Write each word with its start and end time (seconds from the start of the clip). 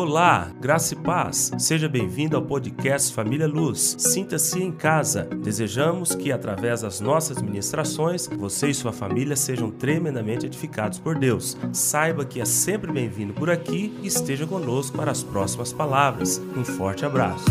Olá, 0.00 0.48
graça 0.60 0.94
e 0.94 0.96
paz. 0.96 1.50
Seja 1.58 1.88
bem-vindo 1.88 2.36
ao 2.36 2.42
podcast 2.42 3.12
Família 3.12 3.48
Luz. 3.48 3.96
Sinta-se 3.98 4.62
em 4.62 4.70
casa. 4.70 5.24
Desejamos 5.24 6.14
que, 6.14 6.30
através 6.30 6.82
das 6.82 7.00
nossas 7.00 7.42
ministrações, 7.42 8.28
você 8.28 8.68
e 8.68 8.74
sua 8.74 8.92
família 8.92 9.34
sejam 9.34 9.72
tremendamente 9.72 10.46
edificados 10.46 11.00
por 11.00 11.18
Deus. 11.18 11.56
Saiba 11.72 12.24
que 12.24 12.40
é 12.40 12.44
sempre 12.44 12.92
bem-vindo 12.92 13.34
por 13.34 13.50
aqui 13.50 13.92
e 14.00 14.06
esteja 14.06 14.46
conosco 14.46 14.96
para 14.96 15.10
as 15.10 15.24
próximas 15.24 15.72
palavras. 15.72 16.40
Um 16.56 16.64
forte 16.64 17.04
abraço. 17.04 17.46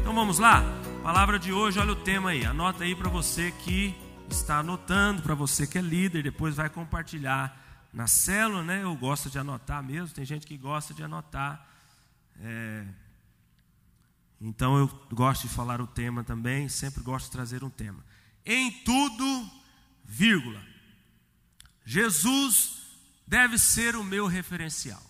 Então 0.00 0.14
vamos 0.14 0.38
lá? 0.38 0.62
Palavra 1.02 1.36
de 1.36 1.52
hoje, 1.52 1.80
olha 1.80 1.94
o 1.94 1.96
tema 1.96 2.30
aí. 2.30 2.44
Anota 2.44 2.84
aí 2.84 2.94
para 2.94 3.10
você 3.10 3.52
que 3.64 3.92
está 4.30 4.60
anotando, 4.60 5.20
para 5.20 5.34
você 5.34 5.66
que 5.66 5.78
é 5.78 5.80
líder, 5.80 6.22
depois 6.22 6.54
vai 6.54 6.68
compartilhar 6.68 7.67
na 7.92 8.06
célula, 8.06 8.62
né? 8.62 8.82
Eu 8.82 8.94
gosto 8.96 9.30
de 9.30 9.38
anotar 9.38 9.82
mesmo, 9.82 10.14
tem 10.14 10.24
gente 10.24 10.46
que 10.46 10.56
gosta 10.56 10.92
de 10.92 11.02
anotar. 11.02 11.66
É... 12.40 12.86
Então 14.40 14.78
eu 14.78 14.86
gosto 15.10 15.48
de 15.48 15.54
falar 15.54 15.80
o 15.80 15.86
tema 15.86 16.22
também, 16.22 16.68
sempre 16.68 17.02
gosto 17.02 17.26
de 17.26 17.32
trazer 17.32 17.64
um 17.64 17.70
tema. 17.70 18.04
Em 18.44 18.70
tudo, 18.84 19.50
vírgula. 20.04 20.62
Jesus 21.84 22.82
deve 23.26 23.58
ser 23.58 23.96
o 23.96 24.04
meu 24.04 24.26
referencial. 24.26 25.02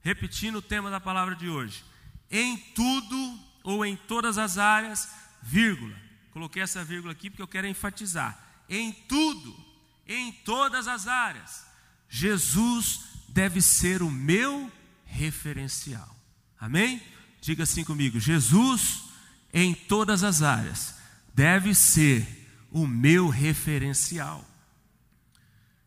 Repetindo 0.00 0.56
o 0.56 0.62
tema 0.62 0.90
da 0.90 1.00
palavra 1.00 1.34
de 1.34 1.48
hoje. 1.48 1.84
Em 2.30 2.56
tudo 2.56 3.38
ou 3.62 3.84
em 3.84 3.96
todas 3.96 4.36
as 4.38 4.58
áreas, 4.58 5.08
vírgula. 5.42 5.96
Coloquei 6.30 6.62
essa 6.62 6.84
vírgula 6.84 7.12
aqui 7.12 7.30
porque 7.30 7.42
eu 7.42 7.48
quero 7.48 7.66
enfatizar. 7.66 8.38
Em 8.68 8.92
tudo 8.92 9.63
em 10.06 10.32
todas 10.32 10.88
as 10.88 11.06
áreas. 11.06 11.64
Jesus 12.08 13.00
deve 13.28 13.60
ser 13.60 14.02
o 14.02 14.10
meu 14.10 14.70
referencial. 15.04 16.14
Amém? 16.58 17.02
Diga 17.40 17.64
assim 17.64 17.84
comigo: 17.84 18.20
Jesus, 18.20 19.04
em 19.52 19.74
todas 19.74 20.22
as 20.22 20.42
áreas, 20.42 20.94
deve 21.34 21.74
ser 21.74 22.26
o 22.70 22.86
meu 22.86 23.28
referencial. 23.28 24.44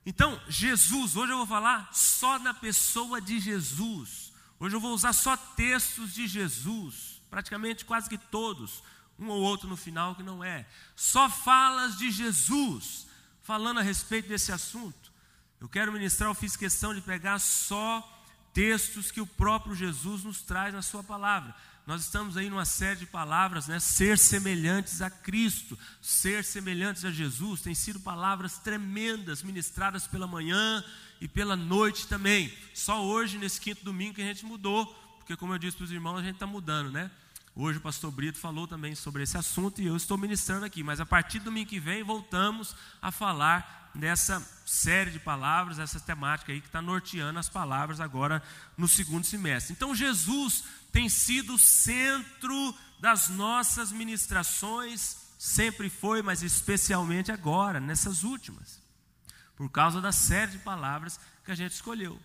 Então, 0.06 0.40
Jesus, 0.48 1.18
hoje 1.18 1.34
eu 1.34 1.38
vou 1.38 1.48
falar 1.48 1.90
só 1.92 2.40
na 2.40 2.54
pessoa 2.54 3.20
de 3.20 3.40
Jesus. 3.40 4.32
Hoje 4.60 4.76
eu 4.76 4.80
vou 4.80 4.94
usar 4.94 5.14
só 5.14 5.36
textos 5.36 6.14
de 6.14 6.28
Jesus, 6.28 7.22
praticamente 7.30 7.84
quase 7.84 8.10
que 8.10 8.18
todos, 8.18 8.82
um 9.20 9.28
ou 9.28 9.42
outro 9.42 9.68
no 9.68 9.76
final 9.76 10.16
que 10.16 10.24
não 10.24 10.44
é. 10.44 10.66
Só 10.96 11.30
falas 11.30 11.98
de 11.98 12.10
Jesus 12.10 13.07
falando 13.48 13.78
a 13.80 13.82
respeito 13.82 14.28
desse 14.28 14.52
assunto. 14.52 15.10
Eu 15.62 15.70
quero 15.70 15.94
ministrar, 15.94 16.30
eu 16.30 16.36
fiz 16.36 16.58
questão 16.58 16.94
de 16.94 17.00
pegar 17.00 17.40
só 17.40 18.06
textos 18.54 19.10
que 19.10 19.22
o 19.22 19.26
próprio 19.26 19.74
Jesus 19.74 20.26
nos 20.26 20.42
traz 20.42 20.74
na 20.74 20.82
sua 20.82 21.02
palavra. 21.02 21.56
Nós 21.86 22.02
estamos 22.02 22.36
aí 22.36 22.50
numa 22.50 22.66
série 22.66 23.00
de 23.00 23.06
palavras, 23.06 23.66
né? 23.70 23.80
Ser 23.80 24.18
semelhantes 24.18 25.02
a 25.02 25.10
Cristo, 25.10 25.80
ser 26.02 26.44
semelhantes 26.44 27.06
a 27.06 27.10
Jesus, 27.10 27.62
tem 27.62 27.74
sido 27.74 28.02
palavras 28.02 28.58
tremendas 28.58 29.42
ministradas 29.42 30.06
pela 30.06 30.28
manhã 30.28 30.84
e 31.22 31.28
pela 31.30 31.56
noite 31.56 32.06
também. 32.06 32.54
Só 32.74 33.02
hoje, 33.02 33.38
nesse 33.38 33.62
quinto 33.62 33.82
domingo, 33.82 34.16
que 34.16 34.22
a 34.22 34.26
gente 34.26 34.46
mudou, 34.46 34.86
porque 35.20 35.38
como 35.38 35.54
eu 35.54 35.58
disse 35.58 35.78
para 35.78 35.86
os 35.86 35.92
irmãos, 35.92 36.20
a 36.20 36.24
gente 36.24 36.34
está 36.34 36.46
mudando, 36.46 36.92
né? 36.92 37.10
Hoje 37.60 37.80
o 37.80 37.82
pastor 37.82 38.12
Brito 38.12 38.38
falou 38.38 38.68
também 38.68 38.94
sobre 38.94 39.24
esse 39.24 39.36
assunto 39.36 39.82
e 39.82 39.88
eu 39.88 39.98
estou 39.98 40.16
ministrando 40.16 40.64
aqui, 40.64 40.84
mas 40.84 41.00
a 41.00 41.08
partir 41.08 41.40
do 41.40 41.46
domingo 41.46 41.68
que 41.68 41.80
vem 41.80 42.04
voltamos 42.04 42.76
a 43.02 43.12
falar 43.12 43.90
dessa 43.96 44.48
série 44.64 45.10
de 45.10 45.18
palavras, 45.18 45.80
essa 45.80 46.00
temática 46.00 46.52
aí 46.52 46.62
que 46.62 46.68
está 46.68 46.84
norteando 46.84 47.40
as 47.40 47.50
palavras 47.50 48.00
agora 48.00 48.44
no 48.78 48.88
segundo 48.88 49.26
semestre. 49.26 49.74
Então 49.74 49.96
Jesus 49.96 50.66
tem 50.92 51.10
sido 51.10 51.56
o 51.56 51.58
centro 51.58 52.76
das 53.00 53.28
nossas 53.28 53.92
ministrações, 53.92 55.18
sempre 55.40 55.90
foi, 55.90 56.22
mas 56.22 56.44
especialmente 56.44 57.32
agora, 57.32 57.80
nessas 57.80 58.24
últimas, 58.24 58.80
por 59.56 59.68
causa 59.72 60.00
da 60.00 60.12
série 60.12 60.52
de 60.52 60.60
palavras 60.60 61.20
que 61.44 61.52
a 61.52 61.56
gente 61.56 61.72
escolheu. 61.72 62.20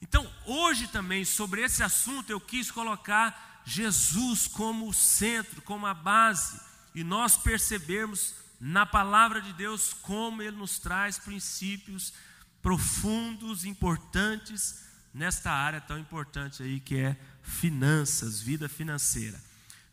Então, 0.00 0.26
hoje 0.46 0.88
também, 0.88 1.26
sobre 1.26 1.60
esse 1.60 1.82
assunto, 1.82 2.30
eu 2.30 2.40
quis 2.40 2.70
colocar 2.70 3.51
Jesus 3.64 4.46
como 4.46 4.88
o 4.88 4.94
centro, 4.94 5.62
como 5.62 5.86
a 5.86 5.94
base, 5.94 6.60
e 6.94 7.02
nós 7.04 7.36
percebermos 7.36 8.34
na 8.60 8.86
palavra 8.86 9.40
de 9.40 9.52
Deus 9.52 9.92
como 9.92 10.42
Ele 10.42 10.56
nos 10.56 10.78
traz 10.78 11.18
princípios 11.18 12.12
profundos, 12.60 13.64
importantes 13.64 14.84
nesta 15.12 15.50
área 15.50 15.80
tão 15.80 15.98
importante 15.98 16.62
aí 16.62 16.80
que 16.80 16.96
é 16.96 17.16
finanças, 17.42 18.40
vida 18.40 18.68
financeira. 18.68 19.42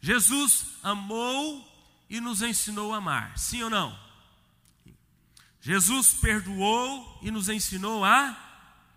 Jesus 0.01 0.65
amou 0.81 1.67
e 2.09 2.21
nos 2.21 2.41
ensinou 2.41 2.93
a 2.93 2.97
amar, 2.97 3.37
sim 3.37 3.61
ou 3.63 3.69
não? 3.69 3.97
Jesus 5.61 6.13
perdoou 6.13 7.19
e 7.21 7.29
nos 7.31 7.49
ensinou 7.49 8.05
a 8.05 8.37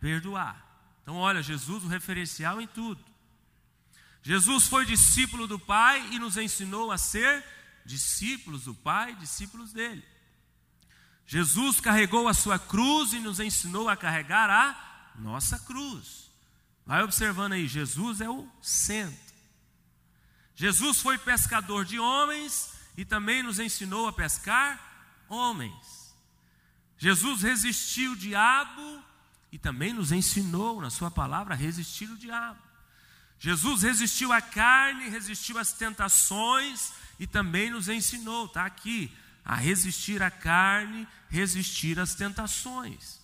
perdoar. 0.00 0.64
Então, 1.02 1.16
olha, 1.16 1.42
Jesus, 1.42 1.82
o 1.82 1.88
referencial 1.88 2.60
em 2.60 2.66
tudo. 2.66 3.02
Jesus 4.22 4.68
foi 4.68 4.86
discípulo 4.86 5.46
do 5.46 5.58
Pai 5.58 6.08
e 6.12 6.18
nos 6.18 6.36
ensinou 6.36 6.92
a 6.92 6.98
ser 6.98 7.44
discípulos 7.84 8.64
do 8.64 8.74
Pai, 8.74 9.14
discípulos 9.16 9.72
dele. 9.72 10.04
Jesus 11.26 11.80
carregou 11.80 12.28
a 12.28 12.34
sua 12.34 12.58
cruz 12.58 13.12
e 13.12 13.18
nos 13.18 13.40
ensinou 13.40 13.88
a 13.88 13.96
carregar 13.96 14.48
a 14.48 15.18
nossa 15.18 15.58
cruz. 15.58 16.30
Vai 16.86 17.02
observando 17.02 17.52
aí, 17.54 17.66
Jesus 17.66 18.20
é 18.20 18.28
o 18.28 18.48
centro. 18.60 19.32
Jesus 20.54 21.00
foi 21.00 21.18
pescador 21.18 21.84
de 21.84 21.98
homens 21.98 22.72
e 22.96 23.04
também 23.04 23.42
nos 23.42 23.58
ensinou 23.58 24.06
a 24.06 24.12
pescar 24.12 25.24
homens. 25.28 26.14
Jesus 26.98 27.42
resistiu 27.42 28.12
o 28.12 28.16
diabo 28.16 29.02
e 29.50 29.58
também 29.58 29.92
nos 29.92 30.12
ensinou 30.12 30.80
na 30.80 30.90
sua 30.90 31.10
palavra 31.10 31.54
a 31.54 31.56
resistir 31.56 32.08
o 32.10 32.18
diabo. 32.18 32.71
Jesus 33.42 33.82
resistiu 33.82 34.32
à 34.32 34.40
carne, 34.40 35.08
resistiu 35.08 35.58
às 35.58 35.72
tentações 35.72 36.92
e 37.18 37.26
também 37.26 37.72
nos 37.72 37.88
ensinou, 37.88 38.46
está 38.46 38.64
aqui, 38.64 39.12
a 39.44 39.56
resistir 39.56 40.22
à 40.22 40.30
carne, 40.30 41.08
resistir 41.28 41.98
às 41.98 42.14
tentações. 42.14 43.18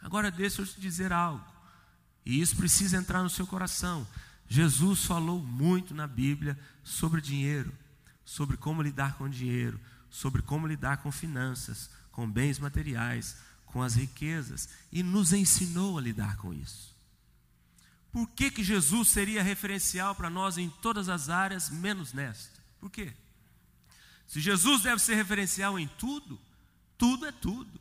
Agora 0.00 0.30
deixa 0.30 0.62
eu 0.62 0.66
te 0.66 0.80
dizer 0.80 1.12
algo, 1.12 1.44
e 2.24 2.40
isso 2.40 2.56
precisa 2.56 2.96
entrar 2.96 3.22
no 3.22 3.28
seu 3.28 3.46
coração. 3.46 4.08
Jesus 4.48 5.04
falou 5.04 5.42
muito 5.42 5.94
na 5.94 6.06
Bíblia 6.06 6.58
sobre 6.82 7.20
dinheiro, 7.20 7.70
sobre 8.24 8.56
como 8.56 8.80
lidar 8.80 9.18
com 9.18 9.28
dinheiro, 9.28 9.78
sobre 10.08 10.40
como 10.40 10.66
lidar 10.66 11.02
com 11.02 11.12
finanças, 11.12 11.90
com 12.10 12.26
bens 12.26 12.58
materiais, 12.58 13.36
com 13.66 13.82
as 13.82 13.96
riquezas, 13.96 14.70
e 14.90 15.02
nos 15.02 15.34
ensinou 15.34 15.98
a 15.98 16.00
lidar 16.00 16.38
com 16.38 16.54
isso. 16.54 16.95
Por 18.12 18.28
que, 18.30 18.50
que 18.50 18.64
Jesus 18.64 19.08
seria 19.08 19.42
referencial 19.42 20.14
para 20.14 20.30
nós 20.30 20.56
em 20.56 20.70
todas 20.70 21.08
as 21.08 21.28
áreas, 21.28 21.68
menos 21.68 22.12
nesta? 22.12 22.60
Por 22.80 22.90
quê? 22.90 23.12
Se 24.26 24.40
Jesus 24.40 24.82
deve 24.82 25.00
ser 25.00 25.14
referencial 25.14 25.78
em 25.78 25.86
tudo, 25.86 26.40
tudo 26.98 27.26
é 27.26 27.32
tudo. 27.32 27.80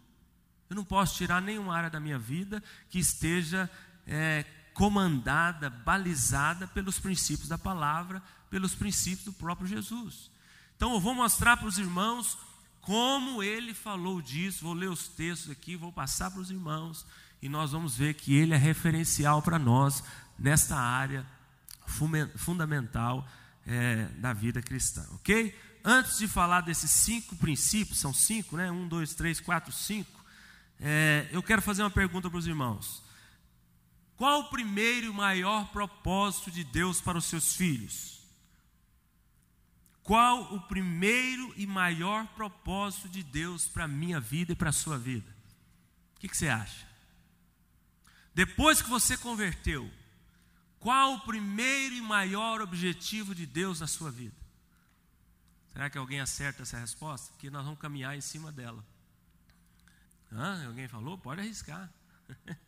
Eu 0.70 0.76
não 0.76 0.84
posso 0.84 1.16
tirar 1.16 1.42
nenhuma 1.42 1.76
área 1.76 1.90
da 1.90 2.00
minha 2.00 2.20
vida 2.20 2.62
que 2.90 3.00
esteja 3.00 3.70
é, 4.06 4.46
comandada, 4.74 5.70
balizada 5.70 6.68
pelos 6.68 7.00
princípios 7.00 7.48
da 7.48 7.58
palavra, 7.58 8.22
pelos 8.50 8.76
princípios 8.76 9.26
do 9.26 9.34
próprio 9.34 9.68
Jesus. 9.68 10.30
Então 10.76 10.94
eu 10.94 11.00
vou 11.00 11.16
mostrar 11.16 11.58
para 11.58 11.68
os 11.68 11.78
irmãos 11.78 12.38
como 12.82 13.42
ele 13.42 13.74
falou 13.74 14.22
disso, 14.22 14.64
vou 14.64 14.74
ler 14.74 14.90
os 14.90 15.08
textos 15.08 15.50
aqui, 15.50 15.76
vou 15.76 15.92
passar 15.92 16.30
para 16.30 16.42
os 16.42 16.52
irmãos 16.52 17.06
e 17.46 17.50
nós 17.50 17.74
vamos 17.74 17.96
ver 17.96 18.16
que 18.16 18.36
ele 18.36 18.56
é 18.56 18.58
referencial 18.58 19.40
para 19.40 19.60
nós 19.60 20.04
nesta 20.38 20.76
área 20.76 21.24
fundamental 22.36 23.28
é, 23.68 24.06
da 24.18 24.34
vida 24.34 24.64
cristã, 24.64 25.08
ok? 25.14 25.56
Antes 25.84 26.18
de 26.18 26.28
falar 26.28 26.62
desses 26.62 26.90
cinco 26.90 27.36
princípios, 27.36 28.00
são 28.00 28.12
cinco, 28.12 28.58
né? 28.58 28.72
Um, 28.72 28.88
dois, 28.88 29.14
três, 29.14 29.40
quatro, 29.40 29.72
cinco. 29.72 30.26
É, 30.80 31.30
eu 31.32 31.44
quero 31.44 31.62
fazer 31.62 31.84
uma 31.84 31.92
pergunta 31.92 32.32
para 32.32 32.40
os 32.40 32.48
irmãos. 32.48 33.04
Qual 34.18 34.40
o 34.40 34.50
primeiro 34.50 35.12
e 35.12 35.14
maior 35.14 35.68
propósito 35.68 36.50
de 36.50 36.64
Deus 36.64 37.00
para 37.00 37.20
os 37.20 37.26
seus 37.26 37.56
filhos? 37.56 38.22
Qual 40.02 40.52
o 40.56 40.62
primeiro 40.62 41.54
e 41.56 41.68
maior 41.68 42.26
propósito 42.30 43.08
de 43.08 43.22
Deus 43.22 43.68
para 43.68 43.84
a 43.84 43.88
minha 43.88 44.20
vida 44.20 44.54
e 44.54 44.56
para 44.56 44.72
a 44.72 44.74
sua 44.74 44.98
vida? 44.98 45.30
O 46.16 46.20
que, 46.20 46.28
que 46.28 46.36
você 46.36 46.48
acha? 46.48 46.95
Depois 48.36 48.82
que 48.82 48.90
você 48.90 49.18
converteu, 49.18 49.90
qual 50.78 51.14
o 51.14 51.22
primeiro 51.22 51.96
e 51.96 52.02
maior 52.02 52.62
objetivo 52.62 53.34
de 53.34 53.46
Deus 53.46 53.80
na 53.80 53.88
sua 53.88 54.12
vida? 54.12 54.36
Será 55.72 55.90
que 55.90 55.98
alguém 55.98 56.20
acerta 56.20 56.64
essa 56.64 56.78
resposta? 56.78 57.32
Porque 57.32 57.50
nós 57.50 57.64
vamos 57.64 57.80
caminhar 57.80 58.16
em 58.16 58.22
cima 58.22 58.52
dela. 58.52 58.86
Hã? 60.32 60.68
Alguém 60.68 60.88
falou? 60.88 61.18
Pode 61.18 61.40
arriscar. 61.40 61.90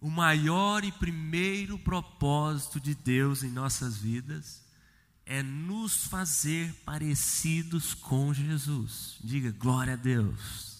o 0.00 0.10
maior 0.10 0.82
e 0.82 0.90
primeiro 0.90 1.78
propósito 1.78 2.80
de 2.80 2.94
Deus 2.94 3.42
em 3.42 3.50
nossas 3.50 3.98
vidas 3.98 4.64
é 5.26 5.42
nos 5.42 6.06
fazer 6.06 6.72
parecidos 6.82 7.92
com 7.92 8.32
Jesus. 8.32 9.18
Diga 9.22 9.52
glória 9.52 9.92
a 9.92 9.96
Deus. 9.96 10.77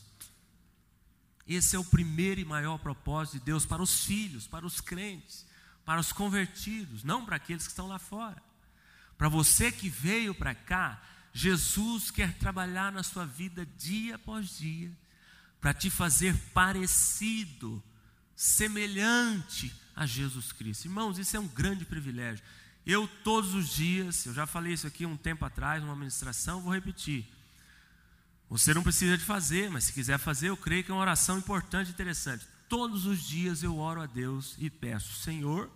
Esse 1.48 1.74
é 1.74 1.78
o 1.78 1.84
primeiro 1.84 2.40
e 2.40 2.44
maior 2.44 2.78
propósito 2.78 3.38
de 3.38 3.46
Deus 3.46 3.64
para 3.64 3.82
os 3.82 4.04
filhos, 4.04 4.46
para 4.46 4.66
os 4.66 4.80
crentes, 4.80 5.46
para 5.84 5.98
os 5.98 6.12
convertidos, 6.12 7.02
não 7.02 7.24
para 7.24 7.36
aqueles 7.36 7.64
que 7.64 7.70
estão 7.70 7.88
lá 7.88 7.98
fora. 7.98 8.42
Para 9.16 9.30
você 9.30 9.72
que 9.72 9.88
veio 9.88 10.34
para 10.34 10.54
cá, 10.54 11.02
Jesus 11.32 12.10
quer 12.10 12.34
trabalhar 12.34 12.92
na 12.92 13.02
sua 13.02 13.24
vida 13.24 13.66
dia 13.78 14.16
após 14.16 14.58
dia, 14.58 14.92
para 15.60 15.72
te 15.72 15.88
fazer 15.88 16.36
parecido, 16.52 17.82
semelhante 18.36 19.74
a 19.96 20.04
Jesus 20.04 20.52
Cristo. 20.52 20.84
Irmãos, 20.84 21.18
isso 21.18 21.36
é 21.36 21.40
um 21.40 21.48
grande 21.48 21.84
privilégio. 21.84 22.44
Eu, 22.86 23.08
todos 23.24 23.54
os 23.54 23.68
dias, 23.70 24.26
eu 24.26 24.34
já 24.34 24.46
falei 24.46 24.74
isso 24.74 24.86
aqui 24.86 25.04
um 25.04 25.16
tempo 25.16 25.44
atrás, 25.44 25.82
numa 25.82 25.96
ministração, 25.96 26.60
vou 26.60 26.72
repetir. 26.72 27.26
Você 28.48 28.72
não 28.72 28.82
precisa 28.82 29.18
de 29.18 29.24
fazer, 29.24 29.70
mas 29.70 29.84
se 29.84 29.92
quiser 29.92 30.18
fazer, 30.18 30.48
eu 30.48 30.56
creio 30.56 30.82
que 30.82 30.90
é 30.90 30.94
uma 30.94 31.00
oração 31.00 31.38
importante 31.38 31.88
e 31.88 31.90
interessante. 31.90 32.46
Todos 32.68 33.06
os 33.06 33.22
dias 33.22 33.62
eu 33.62 33.76
oro 33.78 34.00
a 34.00 34.06
Deus 34.06 34.54
e 34.58 34.70
peço, 34.70 35.20
Senhor, 35.20 35.70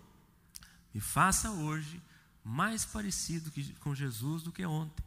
me 0.93 0.99
faça 0.99 1.51
hoje 1.51 2.01
mais 2.43 2.83
parecido 2.83 3.51
com 3.79 3.95
Jesus 3.95 4.43
do 4.43 4.51
que 4.51 4.65
ontem. 4.65 5.03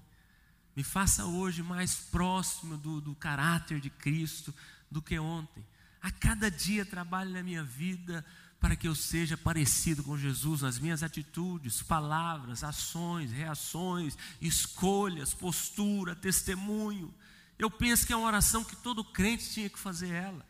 Me 0.74 0.82
faça 0.82 1.24
hoje 1.24 1.62
mais 1.62 1.94
próximo 1.94 2.76
do, 2.76 3.00
do 3.00 3.14
caráter 3.14 3.80
de 3.80 3.90
Cristo 3.90 4.54
do 4.90 5.02
que 5.02 5.18
ontem. 5.18 5.64
A 6.02 6.10
cada 6.10 6.50
dia 6.50 6.84
trabalhe 6.84 7.32
na 7.32 7.42
minha 7.42 7.64
vida 7.64 8.24
para 8.60 8.76
que 8.76 8.86
eu 8.86 8.94
seja 8.94 9.36
parecido 9.36 10.02
com 10.02 10.16
Jesus 10.16 10.62
nas 10.62 10.78
minhas 10.78 11.02
atitudes, 11.02 11.82
palavras, 11.82 12.64
ações, 12.64 13.30
reações, 13.30 14.16
escolhas, 14.40 15.34
postura, 15.34 16.14
testemunho. 16.14 17.12
Eu 17.58 17.70
penso 17.70 18.06
que 18.06 18.12
é 18.12 18.16
uma 18.16 18.26
oração 18.26 18.64
que 18.64 18.76
todo 18.76 19.04
crente 19.04 19.50
tinha 19.50 19.70
que 19.70 19.78
fazer 19.78 20.10
ela, 20.10 20.44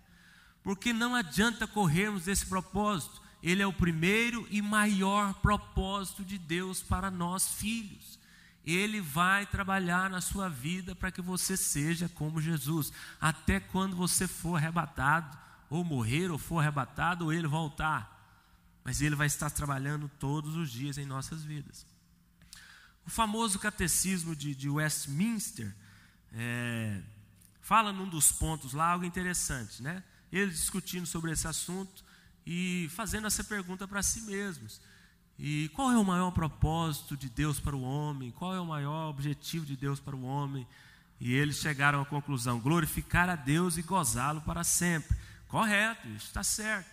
porque 0.63 0.93
não 0.93 1.15
adianta 1.15 1.67
corrermos 1.67 2.25
desse 2.25 2.47
propósito, 2.47 3.23
ele 3.43 3.63
é 3.63 3.67
o 3.67 3.73
primeiro 3.73 4.47
e 4.51 4.61
maior 4.61 5.35
propósito 5.35 6.25
de 6.25 6.37
Deus 6.39 6.83
para 6.83 7.11
nós 7.11 7.49
filhos. 7.55 8.19
Ele 8.65 9.01
vai 9.01 9.47
trabalhar 9.47 10.11
na 10.11 10.21
sua 10.21 10.49
vida 10.49 10.97
para 10.97 11.13
que 11.13 11.23
você 11.23 11.57
seja 11.57 12.09
como 12.09 12.41
Jesus, 12.41 12.93
até 13.21 13.61
quando 13.61 13.95
você 13.95 14.27
for 14.27 14.57
arrebatado 14.57 15.39
ou 15.69 15.85
morrer, 15.85 16.31
ou 16.31 16.39
for 16.39 16.61
arrebatado, 16.61 17.25
ou 17.25 17.33
ele 17.33 17.47
voltar. 17.47 18.13
Mas 18.85 19.01
ele 19.01 19.15
vai 19.15 19.27
estar 19.27 19.51
trabalhando 19.51 20.11
todos 20.19 20.57
os 20.57 20.71
dias 20.71 20.99
em 20.99 21.05
nossas 21.05 21.43
vidas. 21.43 21.87
O 23.07 23.11
famoso 23.11 23.59
catecismo 23.59 24.35
de, 24.35 24.55
de 24.55 24.69
Westminster 24.69 25.75
é, 26.37 27.01
fala 27.63 27.93
num 27.93 28.09
dos 28.09 28.31
pontos 28.31 28.75
lá 28.75 28.93
algo 28.93 29.05
interessante, 29.07 29.83
né? 29.83 30.05
Ele 30.31 30.51
discutindo 30.51 31.07
sobre 31.07 31.33
esse 31.33 31.49
assunto 31.49 32.05
e 32.47 32.89
fazendo 32.95 33.27
essa 33.27 33.43
pergunta 33.43 33.89
para 33.89 34.03
si 34.03 34.21
mesmos. 34.23 34.81
E 35.39 35.71
qual 35.71 35.91
é 35.91 35.99
o 35.99 36.05
maior 36.05 36.31
propósito 36.31 37.17
de 37.17 37.29
Deus 37.29 37.59
para 37.59 37.75
o 37.75 37.83
homem? 37.83 38.31
Qual 38.31 38.55
é 38.55 38.61
o 38.61 38.67
maior 38.67 39.09
objetivo 39.09 39.65
de 39.65 39.77
Deus 39.77 39.99
para 39.99 40.15
o 40.15 40.25
homem? 40.25 40.67
E 41.19 41.33
eles 41.33 41.57
chegaram 41.57 42.03
à 42.03 42.07
conclusão: 42.07 42.61
glorificar 42.61 43.29
a 43.29 43.37
Deus 43.37 43.79
e 43.79 43.83
gozá-lo 43.83 44.43
para 44.43 44.63
sempre. 44.63 45.17
Correto, 45.49 46.07
isso 46.09 46.27
está 46.27 46.43
certo. 46.43 46.91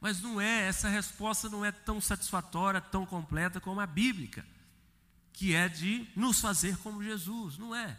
Mas 0.00 0.20
não 0.20 0.40
é, 0.40 0.66
essa 0.66 0.88
resposta 0.88 1.48
não 1.48 1.64
é 1.64 1.70
tão 1.70 2.00
satisfatória, 2.00 2.80
tão 2.80 3.06
completa 3.06 3.60
como 3.60 3.80
a 3.80 3.86
bíblica, 3.86 4.44
que 5.32 5.54
é 5.54 5.68
de 5.68 6.08
nos 6.16 6.40
fazer 6.40 6.76
como 6.78 7.02
Jesus, 7.02 7.56
não 7.56 7.74
é? 7.74 7.96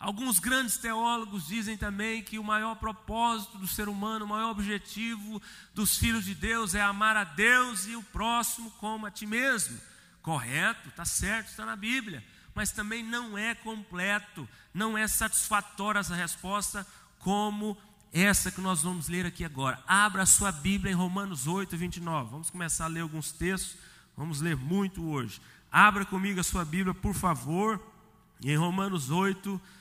Alguns 0.00 0.38
grandes 0.38 0.78
teólogos 0.78 1.46
dizem 1.46 1.76
também 1.76 2.22
que 2.22 2.38
o 2.38 2.42
maior 2.42 2.74
propósito 2.76 3.58
do 3.58 3.68
ser 3.68 3.86
humano, 3.86 4.24
o 4.24 4.28
maior 4.28 4.50
objetivo 4.50 5.42
dos 5.74 5.98
filhos 5.98 6.24
de 6.24 6.34
Deus 6.34 6.74
é 6.74 6.80
amar 6.80 7.18
a 7.18 7.24
Deus 7.24 7.86
e 7.86 7.94
o 7.94 8.02
próximo 8.04 8.70
como 8.78 9.04
a 9.04 9.10
ti 9.10 9.26
mesmo. 9.26 9.78
Correto, 10.22 10.88
está 10.88 11.04
certo, 11.04 11.48
está 11.48 11.66
na 11.66 11.76
Bíblia. 11.76 12.24
Mas 12.54 12.72
também 12.72 13.04
não 13.04 13.36
é 13.36 13.54
completo, 13.54 14.48
não 14.72 14.96
é 14.96 15.06
satisfatória 15.06 15.98
essa 15.98 16.14
resposta 16.14 16.86
como 17.18 17.76
essa 18.10 18.50
que 18.50 18.62
nós 18.62 18.82
vamos 18.82 19.06
ler 19.06 19.26
aqui 19.26 19.44
agora. 19.44 19.84
Abra 19.86 20.22
a 20.22 20.26
sua 20.26 20.50
Bíblia 20.50 20.92
em 20.92 20.96
Romanos 20.96 21.46
8, 21.46 21.76
29. 21.76 22.30
Vamos 22.30 22.48
começar 22.48 22.86
a 22.86 22.88
ler 22.88 23.00
alguns 23.00 23.32
textos, 23.32 23.76
vamos 24.16 24.40
ler 24.40 24.56
muito 24.56 25.04
hoje. 25.04 25.42
Abra 25.70 26.06
comigo 26.06 26.40
a 26.40 26.42
sua 26.42 26.64
Bíblia, 26.64 26.94
por 26.94 27.12
favor, 27.12 27.78
em 28.42 28.56
Romanos 28.56 29.10
8, 29.10 29.50
29. 29.50 29.79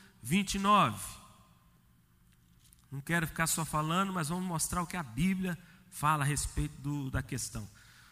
Não 2.92 3.02
quero 3.02 3.28
ficar 3.28 3.48
só 3.48 3.64
falando, 3.64 4.12
mas 4.12 4.30
vamos 4.30 4.46
mostrar 4.46 4.82
o 4.82 4.88
que 4.88 4.98
a 4.98 5.04
Bíblia 5.04 5.58
fala 5.90 6.24
a 6.24 6.28
respeito 6.28 6.80
do, 6.82 7.10
da 7.12 7.22
questão. 7.22 7.68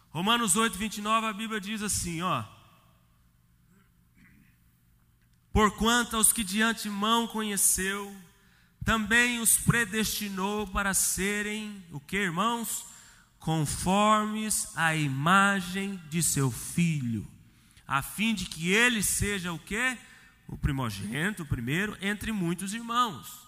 Romanos 0.09 0.55
8, 0.55 0.77
29, 0.77 1.27
a 1.27 1.33
Bíblia 1.33 1.59
diz 1.59 1.81
assim: 1.81 2.21
ó. 2.21 2.43
Porquanto 5.51 6.15
aos 6.15 6.31
que 6.31 6.43
de 6.43 6.61
antemão 6.61 7.27
conheceu, 7.27 8.15
também 8.85 9.39
os 9.39 9.57
predestinou 9.57 10.67
para 10.67 10.93
serem 10.93 11.83
o 11.91 11.99
que, 11.99 12.17
irmãos? 12.17 12.85
Conformes 13.39 14.67
à 14.75 14.95
imagem 14.95 16.01
de 16.09 16.21
seu 16.21 16.51
filho, 16.51 17.27
a 17.87 18.01
fim 18.01 18.33
de 18.35 18.45
que 18.45 18.71
ele 18.71 19.01
seja 19.01 19.51
o 19.51 19.59
que? 19.59 19.97
O 20.47 20.57
primogênito, 20.57 21.43
o 21.43 21.45
primeiro, 21.45 21.97
entre 22.01 22.31
muitos 22.31 22.73
irmãos. 22.73 23.45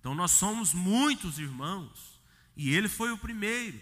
Então 0.00 0.14
nós 0.14 0.32
somos 0.32 0.74
muitos 0.74 1.38
irmãos, 1.38 2.20
e 2.56 2.74
ele 2.74 2.88
foi 2.88 3.12
o 3.12 3.18
primeiro. 3.18 3.78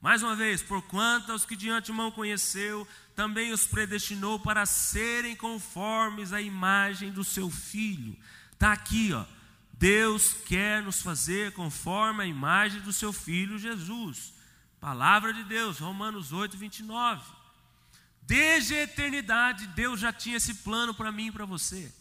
Mais 0.00 0.22
uma 0.22 0.34
vez, 0.34 0.62
porquanto 0.62 1.32
aos 1.32 1.44
que 1.44 1.56
de 1.56 1.70
antemão 1.70 2.10
conheceu, 2.10 2.86
também 3.14 3.52
os 3.52 3.66
predestinou 3.66 4.38
para 4.38 4.66
serem 4.66 5.36
conformes 5.36 6.32
à 6.32 6.40
imagem 6.40 7.10
do 7.10 7.22
seu 7.22 7.50
filho. 7.50 8.16
Está 8.52 8.72
aqui, 8.72 9.12
ó 9.12 9.24
Deus 9.82 10.32
quer 10.32 10.80
nos 10.80 11.02
fazer 11.02 11.50
conforme 11.54 12.22
a 12.22 12.26
imagem 12.26 12.80
do 12.82 12.92
seu 12.92 13.12
Filho 13.12 13.58
Jesus. 13.58 14.32
Palavra 14.78 15.34
de 15.34 15.42
Deus, 15.42 15.80
Romanos 15.80 16.32
8, 16.32 16.56
29. 16.56 17.20
Desde 18.22 18.74
a 18.74 18.82
eternidade, 18.82 19.66
Deus 19.68 20.00
já 20.00 20.12
tinha 20.12 20.36
esse 20.36 20.54
plano 20.54 20.94
para 20.94 21.10
mim 21.10 21.26
e 21.26 21.32
para 21.32 21.44
você. 21.44 21.92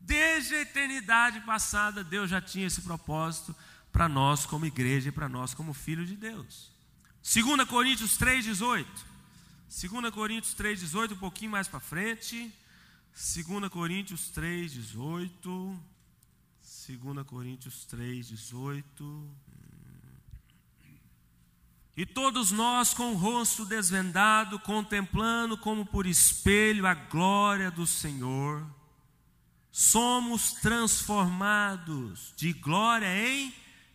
Desde 0.00 0.54
a 0.54 0.60
eternidade 0.60 1.40
passada, 1.40 2.04
Deus 2.04 2.30
já 2.30 2.40
tinha 2.40 2.66
esse 2.66 2.82
propósito 2.82 3.54
para 3.92 4.08
nós 4.08 4.44
como 4.44 4.66
igreja 4.66 5.08
e 5.08 5.12
para 5.12 5.28
nós 5.28 5.54
como 5.54 5.72
filhos 5.72 6.08
de 6.08 6.16
Deus. 6.16 6.70
2 7.22 7.68
Coríntios 7.68 8.18
3,18. 8.18 8.86
2 9.68 10.14
Coríntios 10.14 10.54
3,18, 10.54 11.12
um 11.12 11.16
pouquinho 11.16 11.50
mais 11.50 11.66
para 11.66 11.80
frente. 11.80 12.52
2 13.12 13.68
Coríntios 13.68 14.30
3,18. 14.30 15.78
2 16.88 17.26
Coríntios 17.26 17.84
3, 17.86 18.28
18. 18.28 19.30
E 21.96 22.04
todos 22.04 22.50
nós, 22.52 22.92
com 22.92 23.12
o 23.12 23.16
rosto 23.16 23.64
desvendado, 23.64 24.58
contemplando 24.58 25.56
como 25.56 25.86
por 25.86 26.06
espelho 26.06 26.86
a 26.86 26.92
glória 26.92 27.70
do 27.70 27.86
Senhor, 27.86 28.66
somos 29.72 30.52
transformados 30.52 32.34
de 32.36 32.52
glória 32.52 33.06
em 33.06 33.54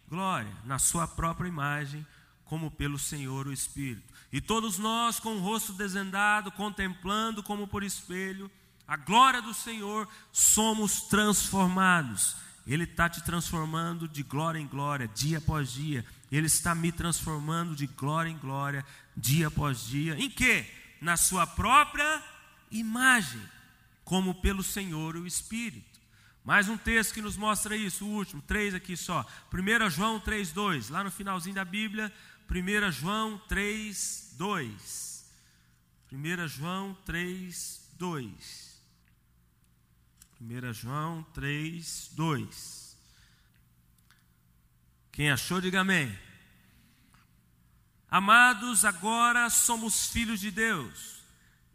glória, 0.10 0.52
na 0.66 0.80
Sua 0.80 1.08
própria 1.08 1.48
imagem, 1.48 2.06
como 2.44 2.72
pelo 2.72 2.98
Senhor 2.98 3.46
o 3.46 3.54
Espírito. 3.54 4.12
E 4.32 4.42
todos 4.42 4.80
nós, 4.80 5.20
com 5.20 5.36
o 5.36 5.40
rosto 5.40 5.72
desvendado, 5.72 6.52
contemplando 6.52 7.44
como 7.44 7.68
por 7.68 7.84
espelho 7.84 8.50
a 8.88 8.98
glória 8.98 9.44
do 9.44 9.54
Senhor, 9.54 10.08
somos 10.32 11.02
transformados 11.04 12.36
ele 12.66 12.84
está 12.84 13.10
te 13.10 13.24
transformando 13.24 14.08
de 14.08 14.24
glória 14.24 14.60
em 14.60 14.68
glória, 14.68 15.08
dia 15.08 15.40
após 15.40 15.72
dia. 15.72 16.06
Ele 16.32 16.48
está 16.48 16.74
me 16.74 16.92
transformando 16.92 17.76
de 17.76 17.88
glória 17.88 18.30
em 18.30 18.38
glória, 18.38 18.86
dia 19.18 19.48
após 19.48 19.86
dia. 19.86 20.18
Em 20.18 20.30
que? 20.30 20.66
Na 21.02 21.18
sua 21.18 21.46
própria 21.46 22.24
imagem, 22.72 23.42
como 24.06 24.36
pelo 24.36 24.64
Senhor 24.64 25.16
o 25.16 25.28
Espírito. 25.28 26.00
Mais 26.44 26.70
um 26.70 26.78
texto 26.78 27.14
que 27.14 27.22
nos 27.22 27.38
mostra 27.38 27.76
isso, 27.76 28.06
o 28.06 28.10
último, 28.10 28.42
três 28.42 28.74
aqui 28.74 28.96
só. 28.98 29.26
1 29.54 29.90
João 29.90 30.20
3, 30.20 30.52
2, 30.52 30.90
lá 30.90 31.04
no 31.04 31.12
finalzinho 31.12 31.56
da 31.56 31.66
Bíblia, 31.66 32.12
1 32.50 32.92
João 32.92 33.38
3, 33.48 34.36
2. 34.38 35.32
1 36.12 36.48
João 36.48 36.98
3, 37.06 37.90
2. 37.98 38.82
1 40.42 40.74
João 40.74 41.24
3, 41.34 42.12
2. 42.14 42.81
Quem 45.12 45.30
achou, 45.30 45.60
diga 45.60 45.82
amém. 45.82 46.18
Amados, 48.10 48.84
agora 48.84 49.50
somos 49.50 50.08
filhos 50.08 50.40
de 50.40 50.52
Deus, 50.52 51.22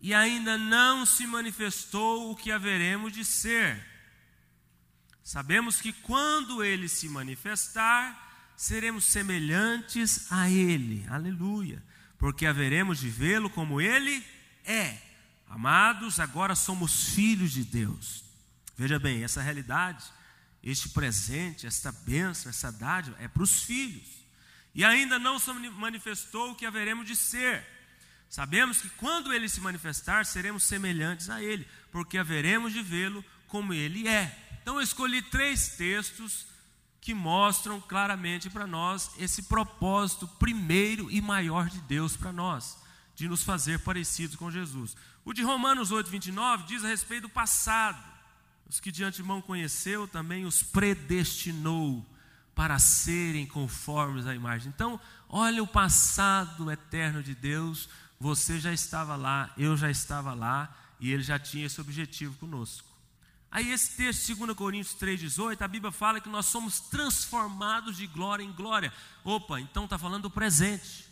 e 0.01 0.13
ainda 0.13 0.59
não 0.59 1.07
se 1.07 1.27
manifestou 1.27 2.31
o 2.31 2.37
que 2.37 2.53
haveremos 2.53 3.13
de 3.13 3.25
ser. 3.25 3.83
Sabemos 5.25 5.81
que 5.81 5.93
quando 5.93 6.63
ele 6.63 6.89
se 6.89 7.09
manifestar, 7.09 8.53
seremos 8.57 9.05
semelhantes 9.05 10.31
a 10.31 10.49
ele. 10.49 11.07
Aleluia. 11.09 11.83
Porque 12.19 12.47
haveremos 12.47 13.01
de 13.01 13.09
vê-lo 13.09 13.51
como 13.51 13.81
ele 13.81 14.25
é. 14.65 14.97
Amados, 15.49 16.21
agora 16.21 16.55
somos 16.55 17.11
filhos 17.15 17.53
de 17.53 17.65
Deus. 17.65 18.25
Veja 18.77 18.99
bem, 18.99 19.25
essa 19.25 19.43
realidade 19.43 20.05
este 20.67 20.89
presente, 20.89 21.65
esta 21.65 21.93
bênção, 21.93 22.51
essa 22.51 22.73
dádiva 22.73 23.17
é 23.21 23.29
para 23.29 23.45
os 23.45 23.63
filhos. 23.63 24.27
E 24.75 24.85
ainda 24.85 25.17
não 25.17 25.39
se 25.39 25.53
manifestou 25.53 26.51
o 26.51 26.55
que 26.57 26.67
haveremos 26.67 27.07
de 27.07 27.15
ser. 27.15 27.65
Sabemos 28.29 28.81
que 28.81 28.89
quando 28.91 29.33
ele 29.33 29.49
se 29.49 29.61
manifestar, 29.61 30.27
seremos 30.27 30.65
semelhantes 30.65 31.31
a 31.31 31.41
ele, 31.41 31.69
porque 31.93 32.19
haveremos 32.19 32.73
de 32.73 32.83
vê-lo 32.83 33.25
como 33.47 33.73
ele 33.73 34.09
é. 34.09 34.37
Então 34.61 34.75
eu 34.75 34.83
escolhi 34.83 35.23
três 35.23 35.69
textos 35.77 36.49
que 37.01 37.15
mostram 37.15 37.81
claramente 37.81 38.51
para 38.51 38.67
nós 38.67 39.13
esse 39.19 39.45
propósito 39.45 40.27
primeiro 40.27 41.09
e 41.09 41.21
maior 41.21 41.71
de 41.71 41.81
Deus 41.83 42.17
para 42.17 42.33
nós, 42.33 42.77
de 43.15 43.29
nos 43.29 43.45
fazer 43.45 43.79
parecidos 43.79 44.35
com 44.35 44.51
Jesus. 44.51 44.97
O 45.25 45.33
de 45.33 45.45
Romanos 45.45 45.93
8, 45.93 46.11
29 46.11 46.65
diz 46.65 46.85
a 46.85 46.89
respeito 46.89 47.23
do 47.23 47.29
passado. 47.29 48.16
Os 48.69 48.81
que 48.81 48.91
de 48.91 49.05
antemão 49.05 49.41
conheceu 49.41 50.09
também 50.09 50.45
os 50.45 50.63
predestinou 50.63 52.05
para 52.55 52.79
serem 52.79 53.47
conformes 53.47 54.27
à 54.27 54.35
imagem. 54.35 54.73
Então, 54.75 54.99
olha 55.29 55.63
o 55.63 55.67
passado 55.67 56.71
eterno 56.71 57.23
de 57.23 57.35
Deus. 57.35 57.89
Você 58.19 58.59
já 58.59 58.73
estava 58.73 59.15
lá, 59.15 59.53
eu 59.57 59.77
já 59.77 59.91
estava 59.91 60.33
lá, 60.33 60.75
e 60.99 61.13
ele 61.13 61.23
já 61.23 61.39
tinha 61.39 61.67
esse 61.67 61.81
objetivo 61.81 62.35
conosco. 62.39 62.89
Aí 63.51 63.71
esse 63.71 63.97
texto, 63.97 64.35
2 64.35 64.57
Coríntios 64.57 64.97
3,18, 64.97 65.63
a 65.63 65.69
Bíblia 65.69 65.93
fala 65.93 66.21
que 66.21 66.29
nós 66.29 66.47
somos 66.47 66.81
transformados 66.81 67.97
de 67.97 68.07
glória 68.07 68.43
em 68.43 68.53
glória. 68.53 68.93
Opa, 69.23 69.61
então 69.61 69.85
está 69.85 69.99
falando 69.99 70.25
do 70.25 70.31
presente. 70.31 71.07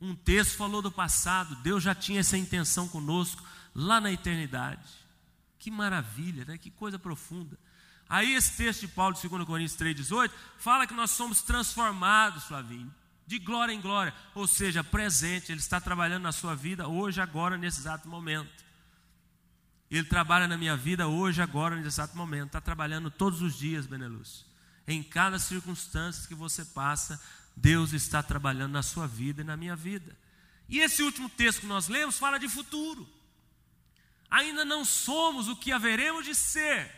Um 0.00 0.14
texto 0.14 0.56
falou 0.56 0.80
do 0.82 0.92
passado, 0.92 1.56
Deus 1.56 1.82
já 1.82 1.94
tinha 1.94 2.20
essa 2.20 2.36
intenção 2.36 2.86
conosco 2.88 3.42
lá 3.74 4.00
na 4.00 4.12
eternidade. 4.12 5.03
Que 5.64 5.70
maravilha, 5.70 6.44
né? 6.44 6.58
que 6.58 6.70
coisa 6.70 6.98
profunda. 6.98 7.58
Aí 8.06 8.34
esse 8.34 8.54
texto 8.54 8.82
de 8.82 8.88
Paulo, 8.88 9.14
de 9.14 9.26
2 9.26 9.46
Coríntios 9.46 9.80
3,18, 9.80 10.30
fala 10.58 10.86
que 10.86 10.92
nós 10.92 11.12
somos 11.12 11.40
transformados, 11.40 12.44
Flavinho, 12.44 12.94
de 13.26 13.38
glória 13.38 13.72
em 13.72 13.80
glória, 13.80 14.12
ou 14.34 14.46
seja, 14.46 14.84
presente, 14.84 15.50
Ele 15.50 15.60
está 15.60 15.80
trabalhando 15.80 16.24
na 16.24 16.32
sua 16.32 16.54
vida 16.54 16.86
hoje, 16.86 17.18
agora, 17.18 17.56
nesse 17.56 17.80
exato 17.80 18.06
momento. 18.06 18.62
Ele 19.90 20.04
trabalha 20.04 20.46
na 20.46 20.58
minha 20.58 20.76
vida 20.76 21.08
hoje, 21.08 21.40
agora, 21.40 21.76
nesse 21.76 21.88
exato 21.88 22.14
momento. 22.14 22.48
Está 22.48 22.60
trabalhando 22.60 23.10
todos 23.10 23.40
os 23.40 23.56
dias, 23.56 23.86
Benelúcio. 23.86 24.44
Em 24.86 25.02
cada 25.02 25.38
circunstância 25.38 26.28
que 26.28 26.34
você 26.34 26.62
passa, 26.62 27.18
Deus 27.56 27.94
está 27.94 28.22
trabalhando 28.22 28.72
na 28.72 28.82
sua 28.82 29.06
vida 29.06 29.40
e 29.40 29.44
na 29.44 29.56
minha 29.56 29.74
vida. 29.74 30.14
E 30.68 30.80
esse 30.80 31.02
último 31.02 31.30
texto 31.30 31.60
que 31.60 31.66
nós 31.66 31.88
lemos 31.88 32.18
fala 32.18 32.36
de 32.36 32.50
futuro 32.50 33.08
ainda 34.34 34.64
não 34.64 34.84
somos 34.84 35.48
o 35.48 35.54
que 35.54 35.70
haveremos 35.70 36.24
de 36.24 36.34
ser, 36.34 36.90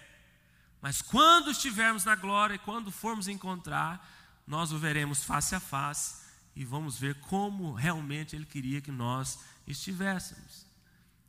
mas 0.81 1.03
quando 1.03 1.51
estivermos 1.51 2.03
na 2.03 2.17
glória 2.17 2.55
e 2.55 2.59
quando 2.59 2.91
formos 2.91 3.29
encontrar, 3.29 4.11
nós 4.47 4.73
o 4.73 4.79
veremos 4.79 5.23
face 5.23 5.55
a 5.55 5.61
face 5.61 6.25
e 6.55 6.65
vamos 6.65 6.99
ver 6.99 7.15
como 7.17 7.75
realmente 7.75 8.35
Ele 8.35 8.47
queria 8.47 8.81
que 8.81 8.91
nós 8.91 9.41
estivéssemos. 9.67 10.65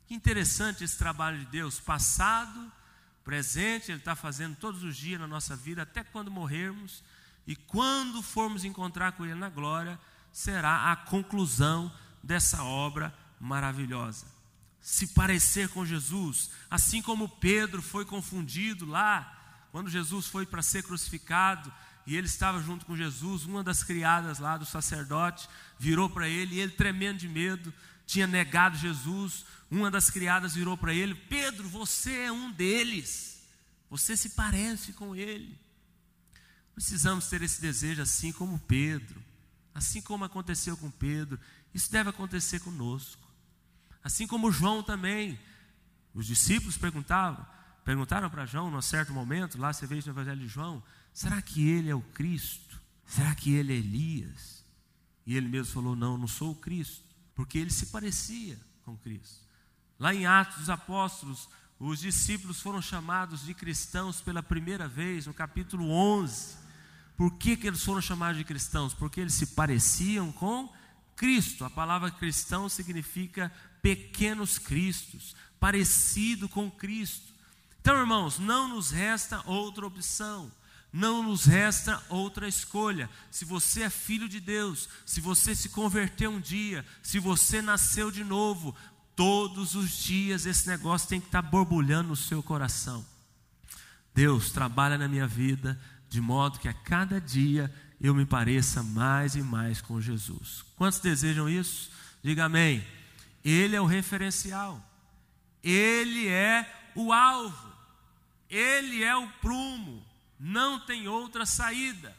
Que 0.06 0.14
interessante 0.14 0.82
esse 0.82 0.96
trabalho 0.96 1.40
de 1.40 1.46
Deus, 1.46 1.78
passado, 1.78 2.72
presente, 3.22 3.90
Ele 3.90 3.98
está 3.98 4.16
fazendo 4.16 4.56
todos 4.56 4.82
os 4.82 4.96
dias 4.96 5.20
na 5.20 5.26
nossa 5.26 5.54
vida, 5.54 5.82
até 5.82 6.02
quando 6.02 6.30
morrermos, 6.30 7.04
e 7.46 7.54
quando 7.54 8.22
formos 8.22 8.64
encontrar 8.64 9.12
com 9.12 9.26
Ele 9.26 9.34
na 9.34 9.50
glória, 9.50 10.00
será 10.32 10.90
a 10.90 10.96
conclusão 10.96 11.92
dessa 12.22 12.62
obra 12.62 13.14
maravilhosa 13.38 14.37
se 14.88 15.08
parecer 15.08 15.68
com 15.68 15.84
Jesus, 15.84 16.48
assim 16.70 17.02
como 17.02 17.28
Pedro 17.28 17.82
foi 17.82 18.06
confundido 18.06 18.86
lá, 18.86 19.66
quando 19.70 19.90
Jesus 19.90 20.26
foi 20.26 20.46
para 20.46 20.62
ser 20.62 20.82
crucificado 20.82 21.70
e 22.06 22.16
ele 22.16 22.26
estava 22.26 22.58
junto 22.62 22.86
com 22.86 22.96
Jesus, 22.96 23.44
uma 23.44 23.62
das 23.62 23.84
criadas 23.84 24.38
lá 24.38 24.56
do 24.56 24.64
sacerdote 24.64 25.46
virou 25.78 26.08
para 26.08 26.26
ele 26.26 26.54
e 26.54 26.60
ele, 26.60 26.72
tremendo 26.72 27.18
de 27.18 27.28
medo, 27.28 27.70
tinha 28.06 28.26
negado 28.26 28.78
Jesus. 28.78 29.44
Uma 29.70 29.90
das 29.90 30.08
criadas 30.08 30.54
virou 30.54 30.74
para 30.74 30.94
ele: 30.94 31.14
Pedro, 31.14 31.68
você 31.68 32.20
é 32.20 32.32
um 32.32 32.50
deles, 32.50 33.46
você 33.90 34.16
se 34.16 34.30
parece 34.30 34.94
com 34.94 35.14
ele. 35.14 35.60
Precisamos 36.74 37.28
ter 37.28 37.42
esse 37.42 37.60
desejo 37.60 38.00
assim 38.00 38.32
como 38.32 38.58
Pedro, 38.60 39.22
assim 39.74 40.00
como 40.00 40.24
aconteceu 40.24 40.78
com 40.78 40.90
Pedro, 40.90 41.38
isso 41.74 41.92
deve 41.92 42.08
acontecer 42.08 42.60
conosco. 42.60 43.27
Assim 44.02 44.26
como 44.26 44.52
João 44.52 44.82
também. 44.82 45.38
Os 46.14 46.26
discípulos 46.26 46.76
perguntavam, 46.76 47.46
perguntaram 47.84 48.28
para 48.30 48.46
João, 48.46 48.70
num 48.70 48.82
certo 48.82 49.12
momento, 49.12 49.58
lá 49.58 49.72
você 49.72 49.86
vê 49.86 49.96
no 49.96 50.12
Evangelho 50.12 50.40
de 50.40 50.48
João: 50.48 50.82
será 51.12 51.40
que 51.40 51.68
ele 51.68 51.90
é 51.90 51.94
o 51.94 52.00
Cristo? 52.00 52.80
Será 53.06 53.34
que 53.34 53.52
ele 53.52 53.72
é 53.72 53.76
Elias? 53.76 54.64
E 55.26 55.36
ele 55.36 55.48
mesmo 55.48 55.72
falou: 55.72 55.94
não, 55.94 56.16
não 56.16 56.28
sou 56.28 56.52
o 56.52 56.56
Cristo, 56.56 57.04
porque 57.34 57.58
ele 57.58 57.70
se 57.70 57.86
parecia 57.86 58.58
com 58.82 58.96
Cristo. 58.96 59.46
Lá 59.98 60.14
em 60.14 60.26
Atos 60.26 60.58
dos 60.58 60.70
Apóstolos, 60.70 61.48
os 61.78 62.00
discípulos 62.00 62.60
foram 62.60 62.82
chamados 62.82 63.44
de 63.44 63.54
cristãos 63.54 64.20
pela 64.20 64.42
primeira 64.42 64.88
vez, 64.88 65.26
no 65.26 65.34
capítulo 65.34 65.90
11. 65.90 66.56
Por 67.16 67.34
que, 67.34 67.56
que 67.56 67.66
eles 67.66 67.82
foram 67.82 68.00
chamados 68.00 68.38
de 68.38 68.44
cristãos? 68.44 68.94
Porque 68.94 69.20
eles 69.20 69.34
se 69.34 69.46
pareciam 69.46 70.32
com 70.32 70.72
Cristo. 71.14 71.64
A 71.64 71.70
palavra 71.70 72.10
cristão 72.10 72.68
significa 72.68 73.52
pequenos 73.82 74.58
cristos, 74.58 75.34
parecido 75.58 76.48
com 76.48 76.70
Cristo. 76.70 77.32
Então, 77.80 77.98
irmãos, 77.98 78.38
não 78.38 78.68
nos 78.68 78.90
resta 78.90 79.42
outra 79.46 79.86
opção. 79.86 80.50
Não 80.92 81.22
nos 81.22 81.44
resta 81.44 82.02
outra 82.08 82.48
escolha. 82.48 83.10
Se 83.30 83.44
você 83.44 83.82
é 83.82 83.90
filho 83.90 84.28
de 84.28 84.40
Deus, 84.40 84.88
se 85.04 85.20
você 85.20 85.54
se 85.54 85.68
converteu 85.68 86.30
um 86.30 86.40
dia, 86.40 86.84
se 87.02 87.18
você 87.18 87.60
nasceu 87.60 88.10
de 88.10 88.24
novo, 88.24 88.74
todos 89.14 89.74
os 89.74 89.90
dias 89.90 90.46
esse 90.46 90.66
negócio 90.66 91.08
tem 91.08 91.20
que 91.20 91.26
estar 91.26 91.42
borbulhando 91.42 92.08
no 92.10 92.16
seu 92.16 92.42
coração. 92.42 93.04
Deus 94.14 94.50
trabalha 94.50 94.96
na 94.96 95.08
minha 95.08 95.26
vida 95.26 95.78
de 96.08 96.20
modo 96.20 96.58
que 96.58 96.68
a 96.68 96.72
cada 96.72 97.20
dia 97.20 97.72
eu 98.00 98.14
me 98.14 98.24
pareça 98.24 98.82
mais 98.82 99.34
e 99.34 99.42
mais 99.42 99.80
com 99.80 100.00
Jesus. 100.00 100.64
Quantos 100.76 101.00
desejam 101.00 101.48
isso? 101.48 101.90
Diga 102.22 102.44
amém. 102.44 102.84
Ele 103.44 103.76
é 103.76 103.80
o 103.80 103.86
referencial, 103.86 104.82
ele 105.62 106.28
é 106.28 106.70
o 106.94 107.12
alvo, 107.12 107.72
ele 108.50 109.02
é 109.02 109.14
o 109.14 109.28
prumo, 109.40 110.04
não 110.38 110.80
tem 110.80 111.08
outra 111.08 111.46
saída. 111.46 112.16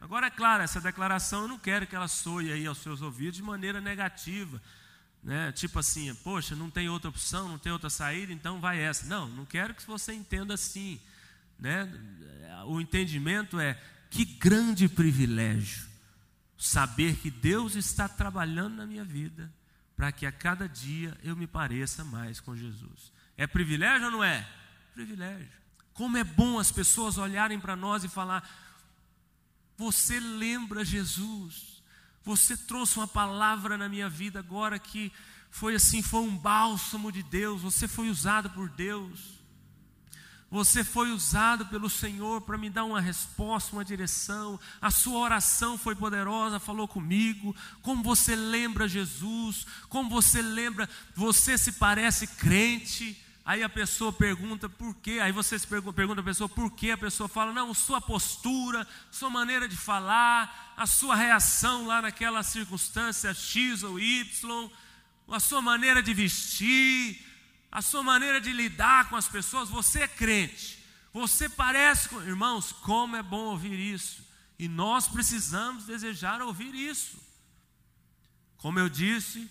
Agora, 0.00 0.26
é 0.26 0.30
claro, 0.30 0.62
essa 0.62 0.80
declaração 0.80 1.42
eu 1.42 1.48
não 1.48 1.58
quero 1.58 1.86
que 1.86 1.96
ela 1.96 2.08
soe 2.08 2.52
aí 2.52 2.66
aos 2.66 2.78
seus 2.78 3.00
ouvidos 3.00 3.36
de 3.36 3.42
maneira 3.42 3.80
negativa, 3.80 4.60
né? 5.22 5.50
tipo 5.52 5.78
assim, 5.78 6.14
poxa, 6.16 6.54
não 6.54 6.68
tem 6.70 6.88
outra 6.88 7.08
opção, 7.08 7.48
não 7.48 7.58
tem 7.58 7.72
outra 7.72 7.88
saída, 7.88 8.32
então 8.32 8.60
vai 8.60 8.78
essa. 8.80 9.06
Não, 9.06 9.26
não 9.28 9.46
quero 9.46 9.74
que 9.74 9.86
você 9.86 10.12
entenda 10.12 10.54
assim. 10.54 11.00
Né? 11.58 11.90
O 12.66 12.80
entendimento 12.80 13.58
é 13.58 13.80
que 14.10 14.24
grande 14.24 14.88
privilégio 14.88 15.86
saber 16.58 17.16
que 17.16 17.30
Deus 17.30 17.74
está 17.74 18.08
trabalhando 18.08 18.76
na 18.76 18.86
minha 18.86 19.04
vida 19.04 19.50
para 19.96 20.10
que 20.12 20.26
a 20.26 20.32
cada 20.32 20.68
dia 20.68 21.16
eu 21.22 21.36
me 21.36 21.46
pareça 21.46 22.04
mais 22.04 22.40
com 22.40 22.56
Jesus. 22.56 23.12
É 23.36 23.46
privilégio 23.46 24.06
ou 24.06 24.12
não 24.12 24.24
é? 24.24 24.48
Privilégio. 24.92 25.48
Como 25.92 26.16
é 26.16 26.24
bom 26.24 26.58
as 26.58 26.72
pessoas 26.72 27.18
olharem 27.18 27.60
para 27.60 27.76
nós 27.76 28.04
e 28.04 28.08
falar: 28.08 28.48
Você 29.76 30.18
lembra 30.18 30.84
Jesus? 30.84 31.82
Você 32.24 32.56
trouxe 32.56 32.96
uma 32.96 33.06
palavra 33.06 33.76
na 33.76 33.88
minha 33.88 34.08
vida 34.08 34.38
agora 34.38 34.78
que 34.78 35.12
foi 35.50 35.74
assim, 35.74 36.02
foi 36.02 36.20
um 36.20 36.36
bálsamo 36.36 37.12
de 37.12 37.22
Deus. 37.22 37.62
Você 37.62 37.86
foi 37.86 38.08
usado 38.08 38.50
por 38.50 38.68
Deus. 38.70 39.33
Você 40.54 40.84
foi 40.84 41.10
usado 41.10 41.66
pelo 41.66 41.90
Senhor 41.90 42.40
para 42.42 42.56
me 42.56 42.70
dar 42.70 42.84
uma 42.84 43.00
resposta, 43.00 43.74
uma 43.74 43.84
direção. 43.84 44.60
A 44.80 44.88
sua 44.88 45.18
oração 45.18 45.76
foi 45.76 45.96
poderosa, 45.96 46.60
falou 46.60 46.86
comigo. 46.86 47.56
Como 47.82 48.04
você 48.04 48.36
lembra 48.36 48.86
Jesus, 48.86 49.66
como 49.88 50.08
você 50.08 50.40
lembra, 50.40 50.88
você 51.12 51.58
se 51.58 51.72
parece 51.72 52.28
crente. 52.28 53.20
aí 53.44 53.64
a 53.64 53.68
pessoa 53.68 54.12
pergunta 54.12 54.68
por 54.68 54.94
quê, 54.94 55.18
aí 55.20 55.32
você 55.32 55.58
se 55.58 55.66
pergunta, 55.66 55.92
pergunta 55.92 56.20
a 56.20 56.24
pessoa 56.24 56.48
por 56.48 56.70
quê, 56.70 56.92
a 56.92 56.98
pessoa 56.98 57.28
fala, 57.28 57.52
não, 57.52 57.74
sua 57.74 58.00
postura, 58.00 58.86
sua 59.10 59.28
maneira 59.28 59.66
de 59.66 59.76
falar, 59.76 60.72
a 60.76 60.86
sua 60.86 61.16
reação 61.16 61.88
lá 61.88 62.00
naquela 62.00 62.44
circunstância 62.44 63.34
X 63.34 63.82
ou 63.82 63.98
Y, 63.98 64.70
a 65.26 65.40
sua 65.40 65.60
maneira 65.60 66.00
de 66.00 66.14
vestir, 66.14 67.33
a 67.74 67.82
sua 67.82 68.04
maneira 68.04 68.40
de 68.40 68.52
lidar 68.52 69.08
com 69.08 69.16
as 69.16 69.26
pessoas, 69.26 69.68
você 69.68 70.02
é 70.02 70.08
crente, 70.08 70.78
você 71.12 71.48
parece 71.48 72.08
com. 72.08 72.22
Irmãos, 72.22 72.70
como 72.70 73.16
é 73.16 73.22
bom 73.22 73.46
ouvir 73.46 73.76
isso, 73.76 74.22
e 74.56 74.68
nós 74.68 75.08
precisamos 75.08 75.84
desejar 75.84 76.40
ouvir 76.40 76.72
isso. 76.72 77.18
Como 78.58 78.78
eu 78.78 78.88
disse, 78.88 79.50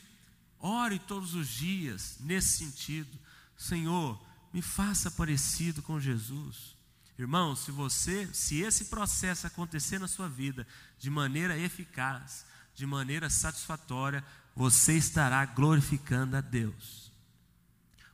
ore 0.57 0.99
todos 0.99 1.35
os 1.35 1.49
dias 1.49 2.15
nesse 2.21 2.59
sentido. 2.59 3.19
Senhor, 3.57 4.17
me 4.53 4.61
faça 4.61 5.11
parecido 5.11 5.81
com 5.81 5.99
Jesus. 5.99 6.77
Irmão, 7.19 7.57
se 7.57 7.71
você, 7.71 8.27
se 8.33 8.61
esse 8.61 8.85
processo 8.85 9.45
acontecer 9.45 9.99
na 9.99 10.07
sua 10.07 10.29
vida 10.29 10.65
de 10.97 11.09
maneira 11.09 11.57
eficaz, 11.57 12.45
de 12.73 12.85
maneira 12.85 13.29
satisfatória, 13.29 14.23
você 14.55 14.93
estará 14.93 15.45
glorificando 15.45 16.37
a 16.37 16.41
Deus. 16.41 17.02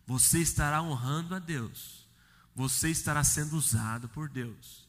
Você 0.10 0.40
estará 0.40 0.82
honrando 0.82 1.36
a 1.36 1.40
Deus. 1.40 2.04
Você 2.56 2.90
estará 2.90 3.24
sendo 3.24 3.56
usado 3.56 4.10
por 4.10 4.28
Deus. 4.28 4.88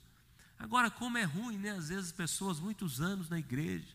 Agora, 0.59 0.91
como 0.91 1.19
é 1.19 1.25
ruim, 1.25 1.59
né? 1.59 1.73
Às 1.73 1.91
vezes 1.91 2.11
pessoas 2.11 2.59
muitos 2.59 3.03
anos 3.03 3.29
na 3.29 3.39
igreja, 3.39 3.95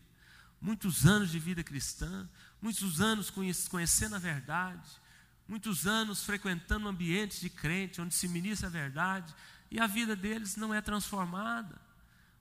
muitos 0.60 1.04
anos 1.04 1.32
de 1.32 1.40
vida 1.40 1.64
cristã, 1.64 2.28
muitos 2.62 3.00
anos 3.00 3.28
conhecendo 3.68 4.14
a 4.14 4.20
verdade, 4.20 4.88
muitos 5.48 5.84
anos 5.84 6.22
frequentando 6.22 6.86
ambientes 6.86 7.40
de 7.40 7.50
crente, 7.50 8.00
onde 8.00 8.14
se 8.14 8.28
ministra 8.28 8.68
a 8.68 8.70
verdade, 8.70 9.34
e 9.68 9.80
a 9.80 9.88
vida 9.88 10.14
deles 10.14 10.54
não 10.54 10.72
é 10.72 10.80
transformada. 10.80 11.76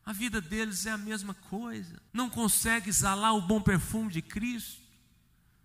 A 0.05 0.13
vida 0.13 0.39
deles 0.39 0.85
é 0.85 0.91
a 0.91 0.97
mesma 0.97 1.33
coisa. 1.33 1.99
Não 2.13 2.29
consegue 2.29 2.89
exalar 2.89 3.33
o 3.33 3.41
bom 3.41 3.59
perfume 3.59 4.11
de 4.11 4.21
Cristo. 4.21 4.79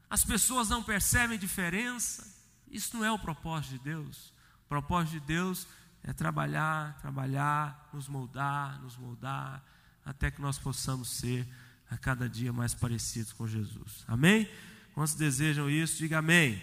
As 0.08 0.24
pessoas 0.24 0.70
não 0.70 0.82
percebem 0.82 1.38
diferença. 1.38 2.39
Isso 2.70 2.96
não 2.96 3.04
é 3.04 3.10
o 3.10 3.18
propósito 3.18 3.72
de 3.72 3.78
Deus. 3.80 4.32
O 4.64 4.68
propósito 4.68 5.20
de 5.20 5.26
Deus 5.26 5.66
é 6.02 6.12
trabalhar, 6.12 6.96
trabalhar, 7.00 7.90
nos 7.92 8.08
moldar, 8.08 8.80
nos 8.80 8.96
moldar, 8.96 9.62
até 10.04 10.30
que 10.30 10.40
nós 10.40 10.58
possamos 10.58 11.10
ser 11.10 11.46
a 11.90 11.98
cada 11.98 12.28
dia 12.28 12.52
mais 12.52 12.72
parecidos 12.72 13.32
com 13.32 13.46
Jesus. 13.46 14.04
Amém? 14.06 14.48
Quantos 14.94 15.14
desejam 15.14 15.68
isso? 15.68 15.98
Diga 15.98 16.18
amém. 16.18 16.62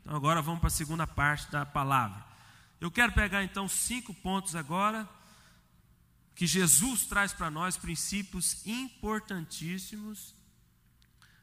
Então 0.00 0.16
agora 0.16 0.40
vamos 0.40 0.60
para 0.60 0.68
a 0.68 0.70
segunda 0.70 1.06
parte 1.06 1.50
da 1.50 1.66
palavra. 1.66 2.24
Eu 2.80 2.90
quero 2.90 3.12
pegar 3.12 3.44
então 3.44 3.68
cinco 3.68 4.14
pontos 4.14 4.56
agora 4.56 5.08
que 6.34 6.46
Jesus 6.46 7.04
traz 7.04 7.32
para 7.32 7.50
nós 7.50 7.76
princípios 7.76 8.66
importantíssimos 8.66 10.34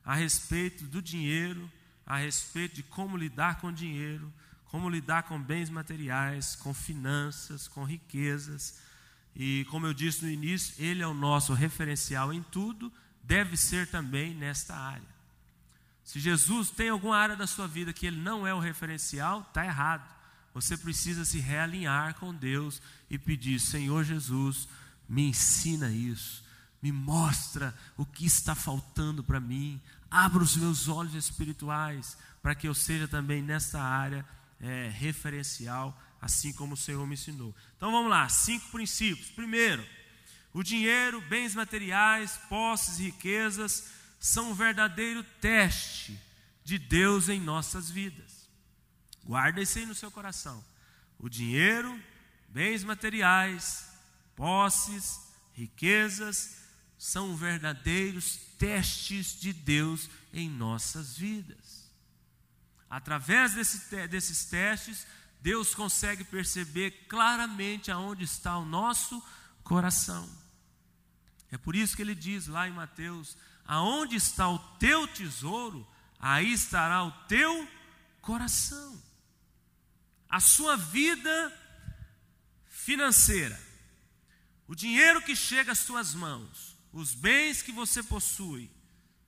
a 0.03 0.15
respeito 0.15 0.85
do 0.85 1.01
dinheiro, 1.01 1.71
a 2.09 2.17
respeito 2.17 2.75
de 2.77 2.83
como 2.83 3.15
lidar 3.15 3.61
com 3.61 3.71
dinheiro, 3.71 4.33
como 4.65 4.89
lidar 4.89 5.23
com 5.23 5.39
bens 5.39 5.69
materiais, 5.69 6.55
com 6.55 6.73
finanças, 6.73 7.67
com 7.67 7.83
riquezas. 7.83 8.79
E 9.35 9.65
como 9.69 9.85
eu 9.85 9.93
disse 9.93 10.25
no 10.25 10.31
início, 10.31 10.73
ele 10.79 11.03
é 11.03 11.07
o 11.07 11.13
nosso 11.13 11.53
referencial 11.53 12.33
em 12.33 12.41
tudo, 12.41 12.91
deve 13.23 13.55
ser 13.55 13.87
também 13.87 14.33
nesta 14.33 14.75
área. 14.75 15.19
Se 16.03 16.19
Jesus 16.19 16.71
tem 16.71 16.89
alguma 16.89 17.15
área 17.15 17.35
da 17.35 17.45
sua 17.45 17.67
vida 17.67 17.93
que 17.93 18.07
ele 18.07 18.17
não 18.17 18.45
é 18.47 18.51
o 18.51 18.59
referencial, 18.59 19.41
está 19.41 19.63
errado. 19.63 20.09
Você 20.55 20.75
precisa 20.75 21.23
se 21.23 21.39
realinhar 21.39 22.15
com 22.15 22.33
Deus 22.33 22.81
e 23.07 23.19
pedir: 23.19 23.59
Senhor 23.59 24.03
Jesus, 24.03 24.67
me 25.07 25.29
ensina 25.29 25.91
isso, 25.91 26.43
me 26.81 26.91
mostra 26.91 27.75
o 27.95 28.03
que 28.03 28.25
está 28.25 28.55
faltando 28.55 29.23
para 29.23 29.39
mim, 29.39 29.79
abra 30.09 30.41
os 30.41 30.55
meus 30.55 30.87
olhos 30.87 31.13
espirituais 31.13 32.17
para 32.41 32.55
que 32.55 32.67
eu 32.67 32.73
seja 32.73 33.07
também 33.07 33.41
nessa 33.41 33.79
área 33.81 34.25
é, 34.59 34.89
referencial, 34.89 35.97
assim 36.21 36.51
como 36.53 36.73
o 36.73 36.77
Senhor 36.77 37.05
me 37.05 37.13
ensinou. 37.13 37.55
Então 37.77 37.91
vamos 37.91 38.09
lá, 38.09 38.27
cinco 38.29 38.69
princípios. 38.69 39.29
Primeiro, 39.29 39.85
o 40.53 40.63
dinheiro, 40.63 41.21
bens 41.21 41.53
materiais, 41.55 42.39
posses 42.49 42.99
e 42.99 43.03
riquezas 43.03 43.89
são 44.19 44.51
um 44.51 44.53
verdadeiro 44.53 45.23
teste 45.39 46.19
de 46.63 46.77
Deus 46.77 47.29
em 47.29 47.39
nossas 47.39 47.89
vidas. 47.89 48.49
Guarda 49.23 49.61
isso 49.61 49.77
aí 49.77 49.85
no 49.85 49.95
seu 49.95 50.09
coração. 50.09 50.63
O 51.19 51.29
dinheiro, 51.29 51.99
bens 52.47 52.83
materiais, 52.83 53.87
posses, 54.35 55.19
riquezas, 55.53 56.57
são 56.97 57.35
verdadeiros 57.35 58.48
testes 58.59 59.39
de 59.39 59.51
Deus 59.51 60.07
em 60.31 60.47
nossas 60.47 61.17
vidas. 61.17 61.89
Através 62.87 63.55
desse, 63.55 64.07
desses 64.07 64.45
testes, 64.45 65.07
Deus 65.41 65.73
consegue 65.73 66.23
perceber 66.23 66.91
claramente 67.07 67.89
aonde 67.89 68.23
está 68.23 68.55
o 68.59 68.65
nosso 68.65 69.19
coração. 69.63 70.29
É 71.51 71.57
por 71.57 71.75
isso 71.75 71.95
que 71.95 72.03
ele 72.03 72.13
diz 72.13 72.45
lá 72.45 72.67
em 72.67 72.71
Mateus: 72.71 73.35
aonde 73.65 74.15
está 74.15 74.47
o 74.47 74.59
teu 74.77 75.07
tesouro, 75.07 75.87
aí 76.19 76.53
estará 76.53 77.03
o 77.03 77.11
teu 77.27 77.67
coração. 78.21 79.01
A 80.29 80.39
sua 80.39 80.77
vida 80.77 81.51
financeira 82.67 83.69
o 84.69 84.75
dinheiro 84.75 85.19
que 85.23 85.35
chega 85.35 85.71
às 85.71 85.79
suas 85.79 86.13
mãos, 86.13 86.77
os 86.91 87.13
bens 87.13 87.61
que 87.61 87.71
você 87.71 88.01
possui, 88.01 88.69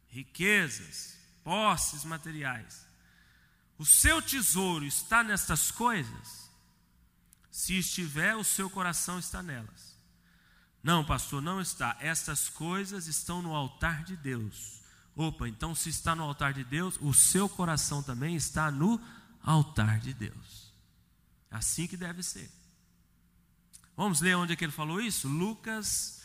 riquezas, 0.08 1.15
posses 1.43 2.04
materiais, 2.04 2.86
o 3.78 3.86
seu 3.86 4.21
tesouro 4.21 4.86
está 4.86 5.24
nestas 5.24 5.71
coisas? 5.71 6.50
Se 7.50 7.78
estiver, 7.78 8.36
o 8.36 8.43
seu 8.43 8.69
coração 8.69 9.19
está 9.19 9.41
nelas. 9.41 9.97
Não, 10.84 11.04
pastor, 11.04 11.41
não 11.41 11.60
está. 11.60 11.97
Estas 12.00 12.47
coisas 12.47 13.08
estão 13.08 13.41
no 13.41 13.56
altar 13.56 14.04
de 14.04 14.15
Deus. 14.15 14.82
Opa, 15.15 15.47
então 15.47 15.76
se 15.76 15.89
está 15.89 16.15
no 16.15 16.24
altar 16.24 16.54
de 16.54 16.63
Deus, 16.63 16.97
o 17.02 17.13
seu 17.13 17.50
coração 17.50 18.02
também 18.02 18.36
está 18.36 18.71
no 18.71 19.00
altar 19.43 20.00
de 20.00 20.13
Deus. 20.13 20.71
Assim 21.50 21.88
que 21.88 21.97
deve 21.97 22.24
ser. 22.24 22.50
Vamos 23.97 24.21
ler 24.21 24.38
onde 24.38 24.54
é 24.54 24.56
que 24.56 24.63
ele 24.63 24.71
falou 24.71 25.02
isso? 25.02 25.28
Lucas 25.28 26.20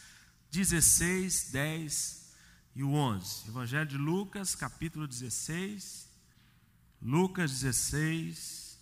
16, 0.57 1.51
10 1.53 2.33
e 2.75 2.83
o 2.83 2.95
11. 2.95 3.49
Evangelho 3.49 3.87
de 3.87 3.99
Lucas, 3.99 4.55
capítulo 4.55 5.07
16. 5.07 6.09
Lucas 7.03 7.51
16, 7.51 8.79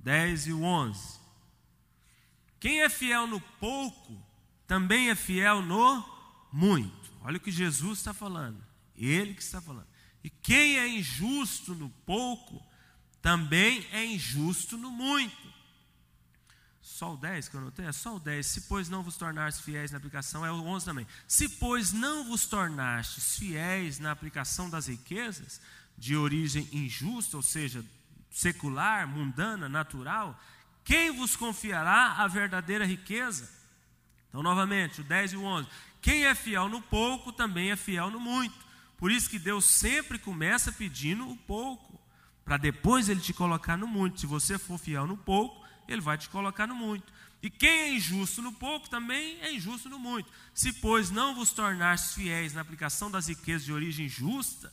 10 0.00 0.46
e 0.48 0.52
o 0.52 0.60
11. 0.60 1.20
Quem 2.58 2.82
é 2.82 2.88
fiel 2.88 3.28
no 3.28 3.40
pouco, 3.40 4.20
também 4.66 5.08
é 5.08 5.14
fiel 5.14 5.62
no 5.62 6.04
muito. 6.52 7.12
Olha 7.22 7.36
o 7.36 7.40
que 7.40 7.52
Jesus 7.52 8.00
está 8.00 8.12
falando. 8.12 8.60
Ele 8.96 9.34
que 9.34 9.42
está 9.42 9.60
falando. 9.60 9.86
E 10.24 10.28
quem 10.28 10.78
é 10.78 10.88
injusto 10.88 11.76
no 11.76 11.90
pouco, 12.04 12.60
também 13.22 13.86
é 13.92 14.04
injusto 14.04 14.76
no 14.76 14.90
muito. 14.90 15.45
Só 16.96 17.12
o 17.12 17.16
10 17.18 17.50
que 17.50 17.54
eu 17.56 17.60
anotei? 17.60 17.84
É 17.84 17.92
só 17.92 18.16
o 18.16 18.18
10. 18.18 18.46
Se, 18.46 18.60
pois, 18.62 18.88
não 18.88 19.02
vos 19.02 19.18
tornastes 19.18 19.62
fiéis 19.62 19.90
na 19.90 19.98
aplicação, 19.98 20.46
é 20.46 20.50
o 20.50 20.64
11 20.64 20.86
também. 20.86 21.06
Se, 21.28 21.46
pois, 21.46 21.92
não 21.92 22.24
vos 22.24 22.46
tornastes 22.46 23.36
fiéis 23.36 23.98
na 23.98 24.12
aplicação 24.12 24.70
das 24.70 24.86
riquezas, 24.86 25.60
de 25.98 26.16
origem 26.16 26.66
injusta, 26.72 27.36
ou 27.36 27.42
seja, 27.42 27.84
secular, 28.30 29.06
mundana, 29.06 29.68
natural, 29.68 30.40
quem 30.84 31.10
vos 31.10 31.36
confiará 31.36 32.12
a 32.12 32.26
verdadeira 32.28 32.86
riqueza? 32.86 33.46
Então, 34.30 34.42
novamente, 34.42 35.02
o 35.02 35.04
10 35.04 35.34
e 35.34 35.36
o 35.36 35.44
11. 35.44 35.68
Quem 36.00 36.24
é 36.24 36.34
fiel 36.34 36.66
no 36.66 36.80
pouco, 36.80 37.30
também 37.30 37.72
é 37.72 37.76
fiel 37.76 38.10
no 38.10 38.18
muito. 38.18 38.56
Por 38.96 39.10
isso 39.10 39.28
que 39.28 39.38
Deus 39.38 39.66
sempre 39.66 40.18
começa 40.18 40.72
pedindo 40.72 41.28
o 41.28 41.36
pouco, 41.36 42.00
para 42.42 42.56
depois 42.56 43.10
Ele 43.10 43.20
te 43.20 43.34
colocar 43.34 43.76
no 43.76 43.86
muito. 43.86 44.18
Se 44.18 44.26
você 44.26 44.58
for 44.58 44.78
fiel 44.78 45.06
no 45.06 45.18
pouco, 45.18 45.65
ele 45.88 46.00
vai 46.00 46.18
te 46.18 46.28
colocar 46.28 46.66
no 46.66 46.74
muito. 46.74 47.12
E 47.42 47.50
quem 47.50 47.68
é 47.68 47.94
injusto 47.94 48.42
no 48.42 48.52
pouco 48.52 48.88
também 48.88 49.38
é 49.40 49.52
injusto 49.52 49.88
no 49.88 49.98
muito. 49.98 50.28
Se, 50.54 50.72
pois, 50.72 51.10
não 51.10 51.34
vos 51.34 51.50
tornastes 51.50 52.14
fiéis 52.14 52.54
na 52.54 52.60
aplicação 52.60 53.10
das 53.10 53.28
riquezas 53.28 53.64
de 53.64 53.72
origem 53.72 54.08
justa, 54.08 54.72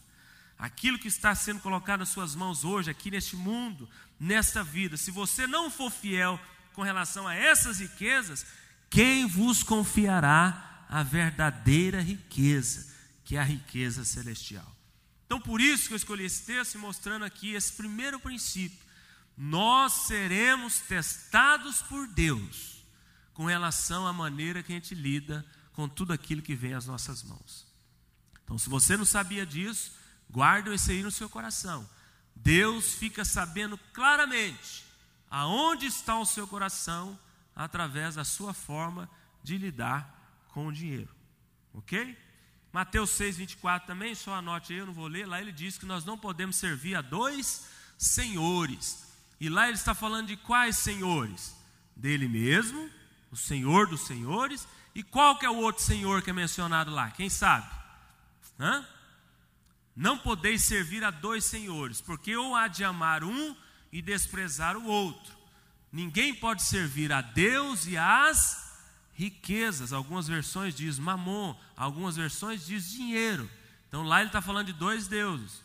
aquilo 0.57 0.97
que 0.97 1.07
está 1.07 1.35
sendo 1.35 1.59
colocado 1.59 1.99
nas 1.99 2.09
suas 2.09 2.35
mãos 2.35 2.63
hoje, 2.63 2.89
aqui 2.89 3.11
neste 3.11 3.35
mundo, 3.35 3.89
nesta 4.19 4.63
vida, 4.63 4.95
se 4.97 5.11
você 5.11 5.45
não 5.45 5.69
for 5.69 5.91
fiel 5.91 6.39
com 6.73 6.81
relação 6.81 7.27
a 7.27 7.35
essas 7.35 7.79
riquezas, 7.79 8.45
quem 8.89 9.27
vos 9.27 9.61
confiará 9.61 10.85
a 10.89 11.03
verdadeira 11.03 12.01
riqueza, 12.01 12.93
que 13.25 13.35
é 13.35 13.39
a 13.39 13.43
riqueza 13.43 14.05
celestial? 14.05 14.73
Então, 15.25 15.39
por 15.39 15.59
isso 15.59 15.87
que 15.87 15.93
eu 15.93 15.97
escolhi 15.97 16.25
esse 16.25 16.43
texto, 16.43 16.77
mostrando 16.77 17.25
aqui 17.25 17.53
esse 17.53 17.73
primeiro 17.73 18.19
princípio. 18.19 18.82
Nós 19.37 19.93
seremos 20.07 20.79
testados 20.79 21.81
por 21.81 22.07
Deus 22.07 22.83
com 23.33 23.45
relação 23.45 24.05
à 24.07 24.13
maneira 24.13 24.61
que 24.61 24.71
a 24.71 24.75
gente 24.75 24.93
lida 24.93 25.45
com 25.73 25.89
tudo 25.89 26.13
aquilo 26.13 26.41
que 26.41 26.55
vem 26.55 26.73
às 26.73 26.85
nossas 26.85 27.23
mãos. 27.23 27.65
Então, 28.43 28.57
se 28.57 28.69
você 28.69 28.95
não 28.95 29.05
sabia 29.05 29.45
disso, 29.45 29.93
guarda 30.29 30.73
isso 30.73 30.91
aí 30.91 31.01
no 31.01 31.11
seu 31.11 31.29
coração. 31.29 31.89
Deus 32.35 32.93
fica 32.93 33.25
sabendo 33.25 33.77
claramente 33.93 34.85
aonde 35.29 35.87
está 35.87 36.17
o 36.19 36.25
seu 36.25 36.47
coração 36.47 37.17
através 37.55 38.15
da 38.15 38.23
sua 38.23 38.53
forma 38.53 39.09
de 39.43 39.57
lidar 39.57 40.45
com 40.49 40.67
o 40.67 40.71
dinheiro. 40.71 41.09
Ok? 41.73 42.17
Mateus 42.71 43.11
6, 43.11 43.37
24 43.37 43.87
também, 43.87 44.15
só 44.15 44.33
anote 44.35 44.73
aí, 44.73 44.79
eu 44.79 44.85
não 44.85 44.93
vou 44.93 45.07
ler. 45.07 45.27
Lá 45.27 45.41
ele 45.41 45.51
diz 45.51 45.77
que 45.77 45.85
nós 45.85 46.05
não 46.05 46.17
podemos 46.17 46.55
servir 46.55 46.95
a 46.95 47.01
dois 47.01 47.67
senhores. 47.97 49.02
E 49.43 49.49
lá 49.49 49.67
ele 49.67 49.75
está 49.75 49.93
falando 49.93 50.27
de 50.27 50.37
quais 50.37 50.77
senhores? 50.77 51.53
Dele 51.97 52.29
mesmo, 52.29 52.89
o 53.29 53.35
Senhor 53.35 53.87
dos 53.87 54.05
senhores. 54.07 54.65
E 54.95 55.03
qual 55.03 55.37
que 55.37 55.45
é 55.45 55.49
o 55.49 55.57
outro 55.57 55.83
senhor 55.83 56.21
que 56.21 56.29
é 56.29 56.33
mencionado 56.33 56.89
lá? 56.89 57.11
Quem 57.11 57.29
sabe? 57.29 57.69
Hã? 58.57 58.87
Não 59.93 60.17
podeis 60.17 60.61
servir 60.61 61.03
a 61.03 61.11
dois 61.11 61.43
senhores, 61.43 61.99
porque 61.99 62.33
ou 62.37 62.55
há 62.55 62.69
de 62.69 62.85
amar 62.85 63.21
um 63.21 63.53
e 63.91 64.01
desprezar 64.01 64.77
o 64.77 64.85
outro. 64.85 65.35
Ninguém 65.91 66.33
pode 66.33 66.63
servir 66.63 67.11
a 67.11 67.19
Deus 67.19 67.85
e 67.85 67.97
às 67.97 68.79
riquezas. 69.13 69.91
Algumas 69.91 70.25
versões 70.25 70.73
diz 70.73 70.97
mamon, 70.97 71.53
algumas 71.75 72.15
versões 72.15 72.65
diz 72.65 72.89
dinheiro. 72.89 73.51
Então 73.89 74.03
lá 74.03 74.21
ele 74.21 74.29
está 74.29 74.41
falando 74.41 74.67
de 74.67 74.73
dois 74.73 75.05
deuses. 75.09 75.61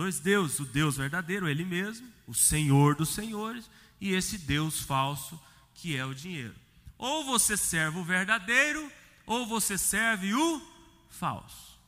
Dois 0.00 0.18
deuses, 0.18 0.58
o 0.58 0.64
Deus 0.64 0.96
verdadeiro, 0.96 1.46
ele 1.46 1.62
mesmo, 1.62 2.08
o 2.26 2.32
Senhor 2.32 2.94
dos 2.94 3.10
senhores, 3.10 3.68
e 4.00 4.14
esse 4.14 4.38
Deus 4.38 4.80
falso 4.80 5.38
que 5.74 5.94
é 5.94 6.06
o 6.06 6.14
dinheiro. 6.14 6.54
Ou 6.96 7.22
você 7.26 7.54
serve 7.54 7.98
o 7.98 8.02
verdadeiro, 8.02 8.90
ou 9.26 9.44
você 9.44 9.76
serve 9.76 10.32
o 10.32 10.62
falso. 11.10 11.78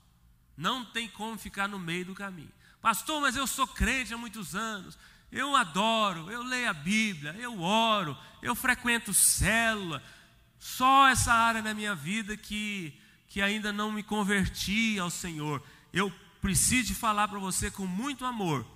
Não 0.54 0.84
tem 0.84 1.08
como 1.08 1.38
ficar 1.38 1.66
no 1.66 1.78
meio 1.78 2.04
do 2.04 2.14
caminho. 2.14 2.52
Pastor, 2.82 3.18
mas 3.22 3.34
eu 3.34 3.46
sou 3.46 3.66
crente 3.66 4.12
há 4.12 4.18
muitos 4.18 4.54
anos. 4.54 4.98
Eu 5.32 5.56
adoro, 5.56 6.30
eu 6.30 6.42
leio 6.42 6.68
a 6.68 6.74
Bíblia, 6.74 7.34
eu 7.38 7.62
oro, 7.62 8.14
eu 8.42 8.54
frequento 8.54 9.14
célula, 9.14 10.02
só 10.58 11.08
essa 11.08 11.32
área 11.32 11.62
na 11.62 11.72
minha 11.72 11.94
vida 11.94 12.36
que, 12.36 12.92
que 13.26 13.40
ainda 13.40 13.72
não 13.72 13.90
me 13.90 14.02
converti 14.02 14.98
ao 14.98 15.08
Senhor. 15.08 15.62
Eu 15.94 16.12
preciso 16.42 16.94
falar 16.94 17.28
para 17.28 17.38
você 17.38 17.70
com 17.70 17.86
muito 17.86 18.26
amor 18.26 18.66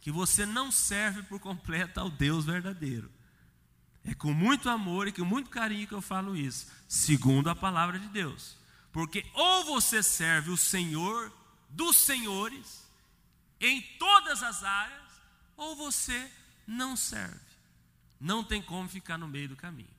que 0.00 0.10
você 0.10 0.46
não 0.46 0.72
serve 0.72 1.22
por 1.24 1.38
completo 1.38 2.00
ao 2.00 2.10
Deus 2.10 2.46
verdadeiro. 2.46 3.12
É 4.02 4.14
com 4.14 4.32
muito 4.32 4.70
amor 4.70 5.06
e 5.06 5.12
com 5.12 5.24
muito 5.24 5.50
carinho 5.50 5.86
que 5.86 5.92
eu 5.92 6.00
falo 6.00 6.34
isso, 6.34 6.66
segundo 6.88 7.50
a 7.50 7.54
palavra 7.54 7.98
de 7.98 8.08
Deus. 8.08 8.56
Porque 8.90 9.24
ou 9.34 9.64
você 9.66 10.02
serve 10.02 10.50
o 10.50 10.56
Senhor 10.56 11.30
dos 11.68 11.98
senhores 11.98 12.82
em 13.60 13.82
todas 13.98 14.42
as 14.42 14.64
áreas, 14.64 15.12
ou 15.54 15.76
você 15.76 16.28
não 16.66 16.96
serve. 16.96 17.38
Não 18.18 18.42
tem 18.42 18.62
como 18.62 18.88
ficar 18.88 19.18
no 19.18 19.28
meio 19.28 19.50
do 19.50 19.56
caminho. 19.56 19.94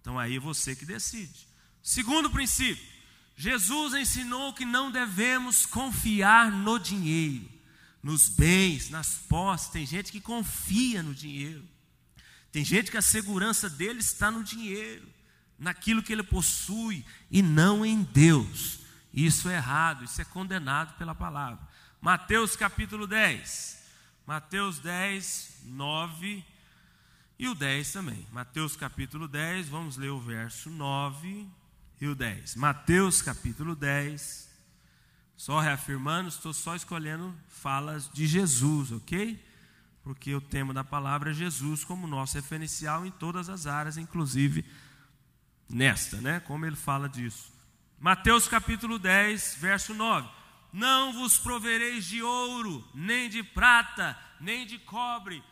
Então 0.00 0.16
aí 0.16 0.36
é 0.36 0.40
você 0.40 0.76
que 0.76 0.86
decide. 0.86 1.48
Segundo 1.82 2.30
princípio, 2.30 2.86
Jesus 3.40 3.94
ensinou 3.94 4.52
que 4.52 4.66
não 4.66 4.90
devemos 4.90 5.64
confiar 5.64 6.52
no 6.52 6.78
dinheiro, 6.78 7.48
nos 8.02 8.28
bens, 8.28 8.90
nas 8.90 9.16
posses. 9.16 9.70
Tem 9.70 9.86
gente 9.86 10.12
que 10.12 10.20
confia 10.20 11.02
no 11.02 11.14
dinheiro. 11.14 11.64
Tem 12.52 12.62
gente 12.62 12.90
que 12.90 12.98
a 12.98 13.02
segurança 13.02 13.70
dele 13.70 14.00
está 14.00 14.30
no 14.30 14.44
dinheiro, 14.44 15.08
naquilo 15.58 16.02
que 16.02 16.12
ele 16.12 16.22
possui 16.22 17.02
e 17.30 17.40
não 17.40 17.82
em 17.82 18.02
Deus. 18.02 18.80
Isso 19.10 19.48
é 19.48 19.54
errado, 19.54 20.04
isso 20.04 20.20
é 20.20 20.24
condenado 20.26 20.98
pela 20.98 21.14
palavra. 21.14 21.66
Mateus 21.98 22.54
capítulo 22.54 23.06
10. 23.06 23.82
Mateus 24.26 24.78
10, 24.80 25.62
9 25.64 26.44
e 27.38 27.48
o 27.48 27.54
10 27.54 27.90
também. 27.90 28.26
Mateus 28.32 28.76
capítulo 28.76 29.26
10, 29.26 29.66
vamos 29.70 29.96
ler 29.96 30.10
o 30.10 30.20
verso 30.20 30.68
9 30.68 31.48
e 32.00 32.06
o 32.06 32.14
10. 32.14 32.56
Mateus 32.56 33.20
capítulo 33.20 33.76
10. 33.76 34.48
Só 35.36 35.60
reafirmando, 35.60 36.28
estou 36.28 36.52
só 36.52 36.74
escolhendo 36.74 37.34
falas 37.48 38.10
de 38.12 38.26
Jesus, 38.26 38.92
ok? 38.92 39.42
Porque 40.02 40.34
o 40.34 40.40
tema 40.40 40.72
da 40.72 40.82
palavra 40.82 41.30
é 41.30 41.34
Jesus 41.34 41.84
como 41.84 42.06
nosso 42.06 42.34
referencial 42.34 43.04
em 43.04 43.10
todas 43.10 43.48
as 43.48 43.66
áreas, 43.66 43.96
inclusive 43.96 44.64
nesta, 45.68 46.18
né? 46.18 46.40
Como 46.40 46.64
ele 46.66 46.76
fala 46.76 47.08
disso. 47.08 47.52
Mateus 47.98 48.48
capítulo 48.48 48.98
10, 48.98 49.56
verso 49.58 49.94
9. 49.94 50.28
Não 50.72 51.12
vos 51.12 51.38
provereis 51.38 52.04
de 52.04 52.22
ouro, 52.22 52.86
nem 52.94 53.28
de 53.28 53.42
prata, 53.42 54.18
nem 54.40 54.66
de 54.66 54.78
cobre 54.78 55.42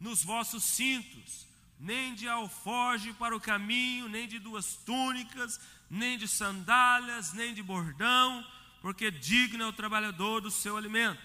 nos 0.00 0.24
vossos 0.24 0.64
cintos, 0.64 1.46
nem 1.78 2.14
de 2.14 2.28
alforge 2.28 3.12
para 3.12 3.36
o 3.36 3.40
caminho, 3.40 4.08
nem 4.08 4.26
de 4.26 4.38
duas 4.38 4.74
túnicas, 4.74 5.60
nem 5.92 6.16
de 6.16 6.26
sandálias, 6.26 7.34
nem 7.34 7.52
de 7.52 7.62
bordão, 7.62 8.42
porque 8.80 9.10
digno 9.10 9.62
é 9.62 9.66
o 9.66 9.74
trabalhador 9.74 10.40
do 10.40 10.50
seu 10.50 10.74
alimento. 10.74 11.20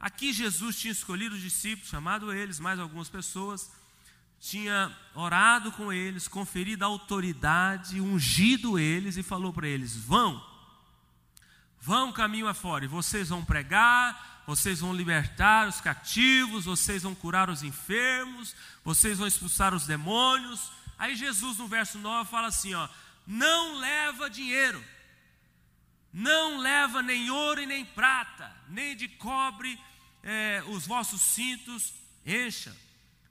Aqui 0.00 0.32
Jesus 0.32 0.80
tinha 0.80 0.90
escolhido 0.90 1.34
os 1.34 1.42
discípulos, 1.42 1.90
chamado 1.90 2.32
eles, 2.32 2.58
mais 2.58 2.80
algumas 2.80 3.10
pessoas, 3.10 3.70
tinha 4.40 4.90
orado 5.14 5.70
com 5.72 5.92
eles, 5.92 6.26
conferido 6.26 6.82
a 6.82 6.86
autoridade, 6.86 8.00
ungido 8.00 8.78
eles 8.78 9.18
e 9.18 9.22
falou 9.22 9.52
para 9.52 9.68
eles: 9.68 9.94
vão, 9.94 10.42
vão 11.78 12.10
caminho 12.10 12.48
afora, 12.48 12.86
e 12.86 12.88
vocês 12.88 13.28
vão 13.28 13.44
pregar, 13.44 14.42
vocês 14.46 14.80
vão 14.80 14.94
libertar 14.94 15.68
os 15.68 15.78
cativos, 15.78 16.64
vocês 16.64 17.02
vão 17.02 17.14
curar 17.14 17.50
os 17.50 17.62
enfermos, 17.62 18.56
vocês 18.82 19.18
vão 19.18 19.26
expulsar 19.26 19.74
os 19.74 19.86
demônios. 19.86 20.72
Aí 20.98 21.14
Jesus 21.14 21.58
no 21.58 21.68
verso 21.68 21.98
9 21.98 22.30
fala 22.30 22.48
assim: 22.48 22.72
ó, 22.72 22.88
não 23.26 23.78
leva 23.78 24.28
dinheiro, 24.28 24.82
não 26.12 26.58
leva 26.58 27.02
nem 27.02 27.30
ouro 27.30 27.60
e 27.60 27.66
nem 27.66 27.84
prata, 27.84 28.54
nem 28.68 28.96
de 28.96 29.08
cobre 29.08 29.78
é, 30.22 30.62
os 30.68 30.86
vossos 30.86 31.20
cintos, 31.20 31.92
encha, 32.26 32.76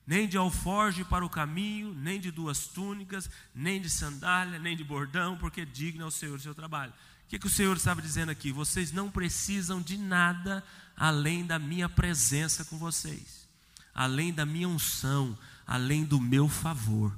nem 0.08 0.28
de 0.28 0.38
alforge 0.38 1.04
para 1.04 1.26
o 1.26 1.30
caminho, 1.30 1.94
nem 1.94 2.20
de 2.20 2.32
duas 2.32 2.68
túnicas, 2.68 3.30
nem 3.54 3.80
de 3.80 3.90
sandália, 3.90 4.58
nem 4.58 4.76
de 4.76 4.84
bordão, 4.84 5.38
porque 5.38 5.66
digno 5.66 6.04
é 6.04 6.08
o 6.08 6.12
Senhor 6.12 6.38
o 6.38 6.42
seu 6.42 6.56
trabalho. 6.56 6.92
O 7.26 7.30
que, 7.30 7.38
que 7.38 7.46
o 7.46 7.50
Senhor 7.50 7.78
estava 7.78 8.02
dizendo 8.02 8.32
aqui? 8.32 8.52
Vocês 8.52 8.92
não 8.92 9.12
precisam 9.12 9.82
de 9.82 9.98
nada 9.98 10.64
além 10.98 11.46
da 11.46 11.60
minha 11.60 11.88
presença 11.88 12.66
com 12.66 12.78
vocês, 12.78 13.48
além 13.94 14.34
da 14.34 14.46
minha 14.46 14.68
unção, 14.68 15.38
além 15.66 16.04
do 16.04 16.20
meu 16.20 16.50
favor. 16.50 17.16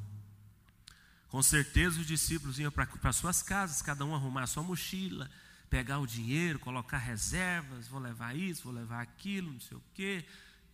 Com 1.32 1.42
certeza 1.42 2.02
os 2.02 2.06
discípulos 2.06 2.60
iam 2.60 2.70
para 2.70 3.14
suas 3.14 3.42
casas, 3.42 3.82
cada 3.82 4.04
um 4.04 4.14
arrumar 4.14 4.44
a 4.44 4.48
sua 4.48 4.62
mochila, 4.62 5.32
pegar 5.70 6.00
o 6.00 6.06
dinheiro, 6.06 6.60
colocar 6.60 6.98
reservas, 6.98 7.88
vou 7.88 8.02
levar 8.02 8.36
isso, 8.36 8.66
vou 8.66 8.74
levar 8.74 9.02
aquilo, 9.02 9.54
não 9.54 9.60
sei 9.62 9.78
o 9.78 9.84
quê. 9.94 10.26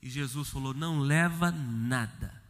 E 0.02 0.10
Jesus 0.10 0.50
falou: 0.50 0.74
não 0.74 1.00
leva 1.00 1.52
nada. 1.52 2.42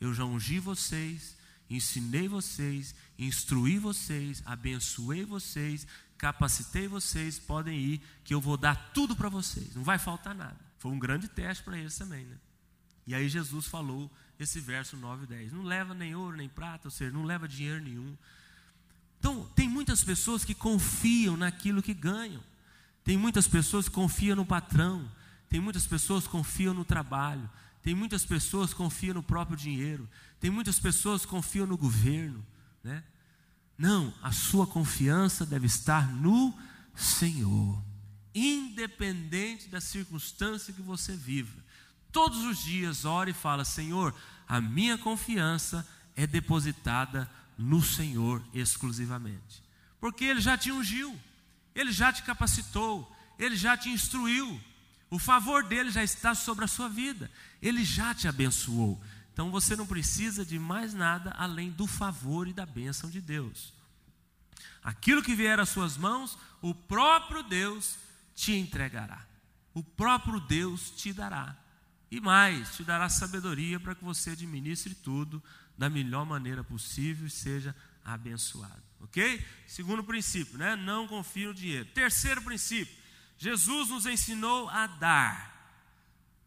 Eu 0.00 0.12
já 0.12 0.24
ungi 0.24 0.58
vocês, 0.58 1.36
ensinei 1.70 2.26
vocês, 2.26 2.96
instruí 3.16 3.78
vocês, 3.78 4.42
abençoei 4.44 5.24
vocês, 5.24 5.86
capacitei 6.18 6.88
vocês, 6.88 7.38
podem 7.38 7.78
ir, 7.78 8.02
que 8.24 8.34
eu 8.34 8.40
vou 8.40 8.56
dar 8.56 8.90
tudo 8.92 9.14
para 9.14 9.28
vocês, 9.28 9.76
não 9.76 9.84
vai 9.84 10.00
faltar 10.00 10.34
nada. 10.34 10.58
Foi 10.78 10.90
um 10.90 10.98
grande 10.98 11.28
teste 11.28 11.62
para 11.62 11.78
eles 11.78 11.96
também, 11.96 12.24
né? 12.24 12.36
E 13.06 13.14
aí 13.14 13.28
Jesus 13.28 13.66
falou 13.66 14.10
esse 14.38 14.60
verso 14.60 14.96
9 14.96 15.24
e 15.24 15.26
10: 15.26 15.52
Não 15.52 15.62
leva 15.62 15.94
nem 15.94 16.14
ouro 16.14 16.36
nem 16.36 16.48
prata, 16.48 16.88
ou 16.88 16.90
seja, 16.90 17.10
não 17.10 17.24
leva 17.24 17.48
dinheiro 17.48 17.82
nenhum. 17.82 18.16
Então, 19.18 19.44
tem 19.54 19.68
muitas 19.68 20.02
pessoas 20.02 20.44
que 20.44 20.54
confiam 20.54 21.36
naquilo 21.36 21.82
que 21.82 21.94
ganham, 21.94 22.42
tem 23.04 23.16
muitas 23.16 23.46
pessoas 23.46 23.88
que 23.88 23.94
confiam 23.94 24.34
no 24.34 24.44
patrão, 24.44 25.08
tem 25.48 25.60
muitas 25.60 25.86
pessoas 25.86 26.24
que 26.24 26.30
confiam 26.30 26.74
no 26.74 26.84
trabalho, 26.84 27.48
tem 27.82 27.94
muitas 27.94 28.24
pessoas 28.24 28.70
que 28.70 28.76
confiam 28.76 29.14
no 29.14 29.22
próprio 29.22 29.56
dinheiro, 29.56 30.08
tem 30.40 30.50
muitas 30.50 30.80
pessoas 30.80 31.22
que 31.22 31.28
confiam 31.28 31.66
no 31.66 31.76
governo, 31.76 32.44
né? 32.82 33.04
Não, 33.78 34.12
a 34.22 34.32
sua 34.32 34.66
confiança 34.66 35.46
deve 35.46 35.66
estar 35.66 36.12
no 36.12 36.56
Senhor, 36.94 37.82
independente 38.34 39.68
da 39.68 39.80
circunstância 39.80 40.72
que 40.72 40.82
você 40.82 41.16
viva. 41.16 41.62
Todos 42.12 42.44
os 42.44 42.62
dias 42.62 43.04
ore 43.04 43.30
e 43.30 43.34
fala: 43.34 43.64
Senhor, 43.64 44.14
a 44.46 44.60
minha 44.60 44.98
confiança 44.98 45.86
é 46.14 46.26
depositada 46.26 47.28
no 47.56 47.82
Senhor 47.82 48.42
exclusivamente. 48.52 49.62
Porque 49.98 50.24
Ele 50.24 50.40
já 50.40 50.58
te 50.58 50.70
ungiu, 50.70 51.18
Ele 51.74 51.90
já 51.90 52.12
te 52.12 52.22
capacitou, 52.22 53.10
Ele 53.38 53.56
já 53.56 53.76
te 53.76 53.88
instruiu. 53.88 54.60
O 55.10 55.18
favor 55.18 55.64
dele 55.64 55.90
já 55.90 56.02
está 56.02 56.34
sobre 56.34 56.64
a 56.64 56.68
sua 56.68 56.88
vida. 56.88 57.30
Ele 57.60 57.84
já 57.84 58.14
te 58.14 58.26
abençoou. 58.26 59.02
Então 59.32 59.50
você 59.50 59.74
não 59.76 59.86
precisa 59.86 60.44
de 60.44 60.58
mais 60.58 60.92
nada 60.94 61.34
além 61.38 61.70
do 61.70 61.86
favor 61.86 62.48
e 62.48 62.52
da 62.52 62.66
bênção 62.66 63.10
de 63.10 63.20
Deus. 63.20 63.72
Aquilo 64.82 65.22
que 65.22 65.34
vier 65.34 65.60
às 65.60 65.68
suas 65.68 65.96
mãos, 65.96 66.36
o 66.60 66.74
próprio 66.74 67.42
Deus 67.42 67.96
te 68.34 68.52
entregará. 68.52 69.24
O 69.74 69.82
próprio 69.82 70.40
Deus 70.40 70.90
te 70.90 71.12
dará. 71.12 71.56
E 72.12 72.20
mais, 72.20 72.76
te 72.76 72.84
dará 72.84 73.08
sabedoria 73.08 73.80
para 73.80 73.94
que 73.94 74.04
você 74.04 74.32
administre 74.32 74.94
tudo 74.94 75.42
da 75.78 75.88
melhor 75.88 76.26
maneira 76.26 76.62
possível 76.62 77.26
e 77.26 77.30
seja 77.30 77.74
abençoado. 78.04 78.82
Ok? 79.00 79.42
Segundo 79.66 80.04
princípio, 80.04 80.58
né? 80.58 80.76
Não 80.76 81.08
confie 81.08 81.46
no 81.46 81.54
dinheiro. 81.54 81.86
Terceiro 81.86 82.42
princípio, 82.42 82.94
Jesus 83.38 83.88
nos 83.88 84.04
ensinou 84.04 84.68
a 84.68 84.86
dar. 84.86 85.74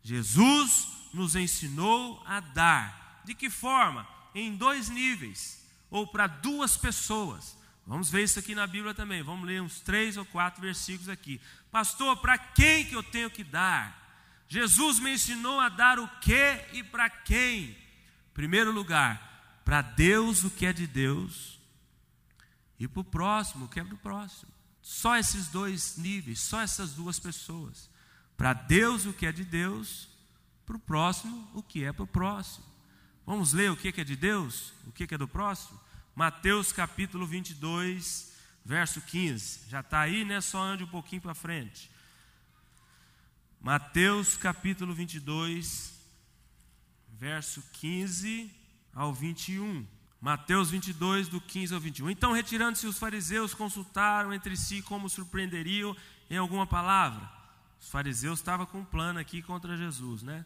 Jesus 0.04 0.88
nos 1.12 1.36
ensinou 1.36 2.24
a 2.28 2.42
dar. 2.42 3.24
De 3.26 3.34
que 3.34 3.50
forma? 3.50 4.08
Em 4.36 4.56
dois 4.56 4.88
níveis, 4.88 5.66
ou 5.90 6.06
para 6.06 6.28
duas 6.28 6.78
pessoas. 6.78 7.58
Vamos 7.88 8.08
ver 8.12 8.24
isso 8.24 8.38
aqui 8.38 8.54
na 8.54 8.68
Bíblia 8.68 8.94
também. 8.94 9.24
Vamos 9.24 9.48
ler 9.48 9.64
uns 9.64 9.80
três 9.80 10.16
ou 10.16 10.26
quatro 10.26 10.62
versículos 10.62 11.10
aqui. 11.10 11.42
Pastor, 11.72 12.18
para 12.18 12.38
quem 12.38 12.86
que 12.86 12.96
eu 12.96 13.02
tenho 13.02 13.32
que 13.32 13.44
dar? 13.44 14.05
Jesus 14.48 15.00
me 15.00 15.14
ensinou 15.14 15.60
a 15.60 15.70
dar 15.70 16.00
o 16.00 16.08
que 16.20 16.66
e 16.74 16.84
para 16.84 17.10
quem? 17.10 17.76
Primeiro 18.34 18.72
lugar, 18.72 19.62
para 19.66 19.82
Deus 19.82 20.44
o 20.44 20.52
que 20.52 20.66
é 20.66 20.74
de 20.74 20.86
Deus 20.86 21.60
e 22.80 22.88
para 22.88 23.02
o 23.02 23.04
próximo 23.04 23.66
o 23.66 23.68
que 23.70 23.80
é 23.80 23.84
do 23.84 23.98
próximo. 23.98 24.52
Só 24.82 25.18
esses 25.18 25.48
dois 25.48 25.98
níveis, 25.98 26.40
só 26.40 26.62
essas 26.62 26.94
duas 26.94 27.20
pessoas. 27.20 27.90
Para 28.38 28.54
Deus 28.54 29.06
o 29.06 29.14
que 29.14 29.26
é 29.26 29.32
de 29.32 29.44
Deus, 29.44 30.08
para 30.66 30.76
o 30.76 30.80
próximo 30.80 31.50
o 31.54 31.64
que 31.64 31.84
é 31.84 31.92
para 31.92 32.04
o 32.04 32.08
próximo. 32.08 32.66
Vamos 33.26 33.54
ler 33.54 33.72
o 33.72 33.78
que 33.78 34.00
é 34.00 34.04
de 34.04 34.16
Deus, 34.16 34.74
o 34.86 34.92
que 34.92 35.12
é 35.12 35.18
do 35.18 35.28
próximo? 35.28 35.80
Mateus 36.14 36.72
capítulo 36.72 37.26
22, 37.26 38.32
verso 38.64 39.02
15. 39.02 39.70
Já 39.70 39.80
está 39.80 40.02
aí, 40.02 40.24
né? 40.24 40.40
Só 40.42 40.62
ande 40.62 40.84
um 40.84 40.88
pouquinho 40.88 41.22
para 41.22 41.34
frente. 41.34 41.90
Mateus 43.66 44.38
capítulo 44.38 44.94
22, 44.94 45.92
verso 47.18 47.64
15 47.74 48.52
ao 48.94 49.12
21. 49.12 49.88
Mateus 50.22 50.70
22, 50.70 51.28
do 51.30 51.42
15 51.42 51.74
ao 51.74 51.80
21. 51.80 52.12
Então, 52.12 52.32
retirando-se 52.32 52.86
os 52.86 53.00
fariseus, 53.00 53.56
consultaram 53.56 54.32
entre 54.32 54.56
si 54.56 54.84
como 54.84 55.10
surpreenderiam 55.10 55.98
em 56.30 56.38
alguma 56.38 56.68
palavra. 56.68 57.28
Os 57.82 57.90
fariseus 57.90 58.38
estavam 58.38 58.68
com 58.68 58.82
um 58.82 58.86
plano 58.86 59.18
aqui 59.18 59.42
contra 59.42 59.76
Jesus, 59.76 60.22
né? 60.22 60.46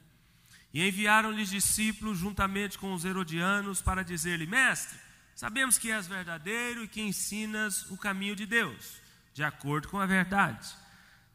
E 0.73 0.81
enviaram-lhes 0.87 1.49
discípulos 1.49 2.19
juntamente 2.19 2.77
com 2.77 2.93
os 2.93 3.03
herodianos 3.03 3.81
para 3.81 4.01
dizer-lhe: 4.01 4.47
Mestre, 4.47 4.97
sabemos 5.35 5.77
que 5.77 5.91
és 5.91 6.07
verdadeiro 6.07 6.85
e 6.85 6.87
que 6.87 7.01
ensinas 7.01 7.83
o 7.91 7.97
caminho 7.97 8.33
de 8.33 8.45
Deus, 8.45 9.01
de 9.33 9.43
acordo 9.43 9.89
com 9.89 9.99
a 9.99 10.05
verdade 10.05 10.73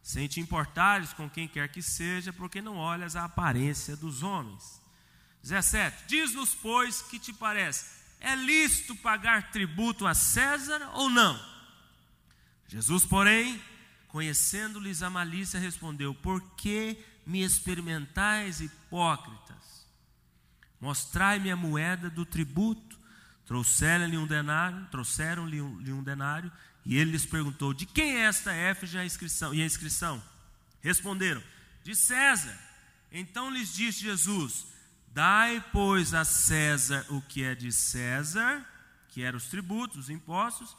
sem 0.05 0.29
te 0.29 0.39
importares 0.39 1.15
com 1.15 1.31
quem 1.31 1.49
quer 1.49 1.67
que 1.71 1.81
seja, 1.81 2.31
porque 2.31 2.61
não 2.61 2.77
olhas 2.77 3.17
a 3.17 3.25
aparência 3.25 3.97
dos 3.97 4.23
homens. 4.23 4.83
17. 5.43 6.05
Diz-nos, 6.07 6.55
pois, 6.55 7.01
que 7.01 7.19
te 7.19 7.33
parece: 7.33 7.87
é 8.21 8.37
lícito 8.37 8.95
pagar 8.97 9.51
tributo 9.51 10.07
a 10.07 10.13
César 10.13 10.91
ou 10.93 11.09
não? 11.09 11.43
Jesus, 12.69 13.07
porém, 13.07 13.59
conhecendo-lhes 14.09 15.03
a 15.03 15.09
malícia, 15.09 15.59
respondeu: 15.59 16.15
Por 16.15 16.43
que 16.55 17.03
me 17.25 17.43
experimentais, 17.43 18.61
hipócritas? 18.61 19.89
Mostrai-me 20.79 21.51
a 21.51 21.57
moeda 21.57 22.11
do 22.11 22.27
tributo. 22.27 22.99
Trouxeram-lhe 23.47 24.19
um 24.19 24.27
denário, 24.27 24.87
trouxeram-lhe 24.91 25.63
um, 25.63 25.79
um 25.99 26.03
denário 26.03 26.53
e 26.85 26.97
ele 26.99 27.13
lhes 27.13 27.25
perguntou: 27.25 27.73
De 27.73 27.87
quem 27.87 28.17
é 28.17 28.21
esta 28.23 28.53
éfige 28.53 28.99
a 28.99 29.05
inscrição? 29.05 29.55
E 29.55 29.63
a 29.63 29.67
inscrição? 29.67 30.23
Responderam: 30.81 31.43
De 31.83 31.95
César. 31.95 32.59
Então 33.11 33.51
lhes 33.51 33.73
disse 33.73 34.01
Jesus: 34.01 34.67
Dai, 35.09 35.65
pois, 35.73 36.13
a 36.13 36.25
César 36.25 37.07
o 37.09 37.23
que 37.23 37.43
é 37.43 37.55
de 37.55 37.73
César, 37.73 38.65
que 39.09 39.23
eram 39.23 39.39
os 39.39 39.47
tributos, 39.47 39.97
os 39.97 40.11
impostos, 40.11 40.77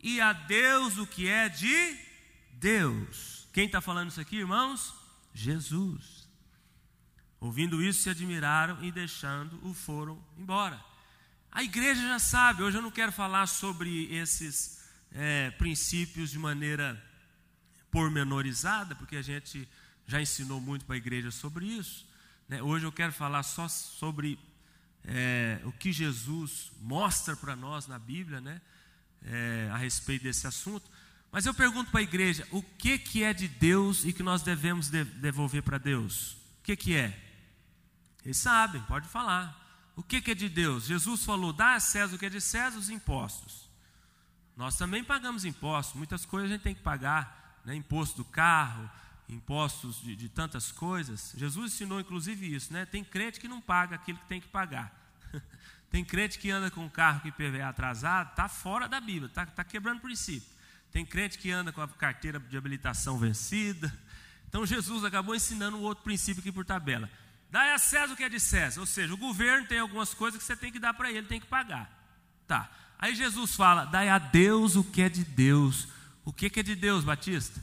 e 0.00 0.20
a 0.20 0.32
Deus 0.32 0.96
o 0.96 1.06
que 1.06 1.28
é 1.28 1.48
de 1.48 1.98
Deus. 2.54 3.46
Quem 3.52 3.66
está 3.66 3.80
falando 3.80 4.08
isso 4.08 4.20
aqui, 4.20 4.36
irmãos? 4.36 4.94
Jesus. 5.34 6.28
Ouvindo 7.40 7.82
isso, 7.82 8.02
se 8.02 8.10
admiraram 8.10 8.82
e 8.82 8.90
deixando 8.90 9.58
o 9.66 9.74
foram 9.74 10.22
embora. 10.38 10.82
A 11.50 11.62
igreja 11.62 12.00
já 12.00 12.18
sabe, 12.18 12.62
hoje 12.62 12.78
eu 12.78 12.82
não 12.82 12.90
quero 12.90 13.12
falar 13.12 13.46
sobre 13.46 14.04
esses 14.14 14.81
é, 15.14 15.50
princípios 15.52 16.30
de 16.30 16.38
maneira 16.38 17.02
pormenorizada, 17.90 18.94
porque 18.94 19.16
a 19.16 19.22
gente 19.22 19.68
já 20.06 20.20
ensinou 20.20 20.60
muito 20.60 20.84
para 20.84 20.94
a 20.94 20.98
igreja 20.98 21.30
sobre 21.30 21.66
isso. 21.66 22.06
Né? 22.48 22.62
Hoje 22.62 22.84
eu 22.84 22.92
quero 22.92 23.12
falar 23.12 23.42
só 23.42 23.68
sobre 23.68 24.38
é, 25.04 25.60
o 25.64 25.72
que 25.72 25.92
Jesus 25.92 26.72
mostra 26.80 27.36
para 27.36 27.54
nós 27.56 27.86
na 27.86 27.98
Bíblia, 27.98 28.40
né? 28.40 28.60
É, 29.24 29.68
a 29.72 29.76
respeito 29.76 30.24
desse 30.24 30.46
assunto. 30.46 30.90
Mas 31.30 31.46
eu 31.46 31.54
pergunto 31.54 31.90
para 31.90 32.00
a 32.00 32.02
igreja: 32.02 32.46
o 32.50 32.62
que, 32.62 32.98
que 32.98 33.22
é 33.22 33.32
de 33.32 33.46
Deus 33.46 34.04
e 34.04 34.12
que 34.12 34.22
nós 34.22 34.42
devemos 34.42 34.88
de, 34.90 35.04
devolver 35.04 35.62
para 35.62 35.78
Deus? 35.78 36.32
O 36.60 36.62
que, 36.64 36.76
que 36.76 36.96
é? 36.96 37.18
Eles 38.24 38.36
sabem, 38.36 38.82
pode 38.82 39.08
falar. 39.08 39.60
O 39.94 40.02
que, 40.02 40.20
que 40.20 40.32
é 40.32 40.34
de 40.34 40.48
Deus? 40.48 40.84
Jesus 40.84 41.24
falou: 41.24 41.52
dá 41.52 41.74
a 41.74 41.80
César 41.80 42.16
o 42.16 42.18
que 42.18 42.26
é 42.26 42.30
de 42.30 42.40
César, 42.40 42.78
os 42.78 42.90
impostos. 42.90 43.71
Nós 44.56 44.76
também 44.76 45.02
pagamos 45.02 45.44
impostos, 45.44 45.96
muitas 45.96 46.24
coisas 46.24 46.50
a 46.50 46.52
gente 46.52 46.62
tem 46.62 46.74
que 46.74 46.82
pagar, 46.82 47.60
né? 47.64 47.74
imposto 47.74 48.18
do 48.18 48.24
carro, 48.24 48.88
impostos 49.28 50.00
de, 50.02 50.14
de, 50.14 50.28
tantas 50.28 50.70
coisas. 50.70 51.32
Jesus 51.36 51.72
ensinou 51.72 52.00
inclusive 52.00 52.54
isso, 52.54 52.72
né? 52.72 52.84
Tem 52.84 53.02
crente 53.02 53.40
que 53.40 53.48
não 53.48 53.60
paga 53.60 53.96
aquilo 53.96 54.18
que 54.18 54.26
tem 54.26 54.40
que 54.40 54.48
pagar. 54.48 54.92
tem 55.90 56.04
crente 56.04 56.38
que 56.38 56.50
anda 56.50 56.70
com 56.70 56.84
o 56.84 56.90
carro 56.90 57.20
que 57.20 57.28
IPVA 57.28 57.66
atrasado, 57.66 58.30
está 58.30 58.48
fora 58.48 58.88
da 58.88 59.00
Bíblia, 59.00 59.26
está 59.26 59.46
tá 59.46 59.64
quebrando 59.64 60.00
princípio. 60.00 60.48
Tem 60.90 61.06
crente 61.06 61.38
que 61.38 61.50
anda 61.50 61.72
com 61.72 61.80
a 61.80 61.88
carteira 61.88 62.38
de 62.38 62.56
habilitação 62.56 63.18
vencida. 63.18 63.92
Então 64.46 64.66
Jesus 64.66 65.02
acabou 65.04 65.34
ensinando 65.34 65.78
um 65.78 65.80
outro 65.80 66.04
princípio 66.04 66.40
aqui 66.40 66.52
por 66.52 66.66
tabela. 66.66 67.08
Dá 67.50 67.74
a 67.74 67.78
César 67.78 68.12
o 68.12 68.16
que 68.16 68.24
é 68.24 68.28
de 68.28 68.40
César, 68.40 68.80
ou 68.80 68.86
seja, 68.86 69.12
o 69.12 69.16
governo 69.16 69.66
tem 69.66 69.78
algumas 69.78 70.14
coisas 70.14 70.38
que 70.38 70.44
você 70.44 70.56
tem 70.56 70.72
que 70.72 70.78
dar 70.78 70.94
para 70.94 71.10
ele, 71.10 71.26
tem 71.26 71.40
que 71.40 71.46
pagar. 71.46 71.90
Tá. 72.46 72.70
Aí 73.02 73.16
Jesus 73.16 73.56
fala: 73.56 73.84
dai 73.84 74.08
a 74.08 74.16
Deus 74.16 74.76
o 74.76 74.84
que 74.84 75.02
é 75.02 75.08
de 75.08 75.24
Deus. 75.24 75.88
O 76.24 76.32
que 76.32 76.60
é 76.60 76.62
de 76.62 76.76
Deus, 76.76 77.02
Batista? 77.02 77.60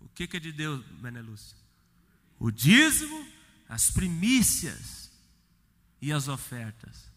O 0.00 0.08
que 0.08 0.36
é 0.36 0.40
de 0.40 0.50
Deus, 0.50 0.84
Benelúcia? 1.00 1.56
O 2.40 2.50
dízimo, 2.50 3.24
as 3.68 3.88
primícias 3.88 5.12
e 6.02 6.12
as 6.12 6.26
ofertas. 6.26 7.08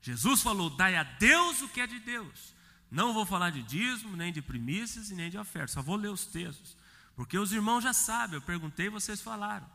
Jesus 0.00 0.40
falou: 0.40 0.70
dai 0.70 0.94
a 0.94 1.02
Deus 1.02 1.60
o 1.60 1.68
que 1.68 1.80
é 1.80 1.88
de 1.88 1.98
Deus. 1.98 2.54
Não 2.88 3.12
vou 3.12 3.26
falar 3.26 3.50
de 3.50 3.60
dízimo, 3.60 4.16
nem 4.16 4.32
de 4.32 4.40
primícias 4.40 5.10
e 5.10 5.14
nem 5.16 5.28
de 5.28 5.38
ofertas, 5.38 5.72
só 5.72 5.82
vou 5.82 5.96
ler 5.96 6.10
os 6.10 6.24
textos. 6.24 6.76
Porque 7.16 7.36
os 7.36 7.50
irmãos 7.50 7.82
já 7.82 7.92
sabem, 7.92 8.36
eu 8.36 8.42
perguntei 8.42 8.86
e 8.86 8.90
vocês 8.90 9.20
falaram. 9.20 9.68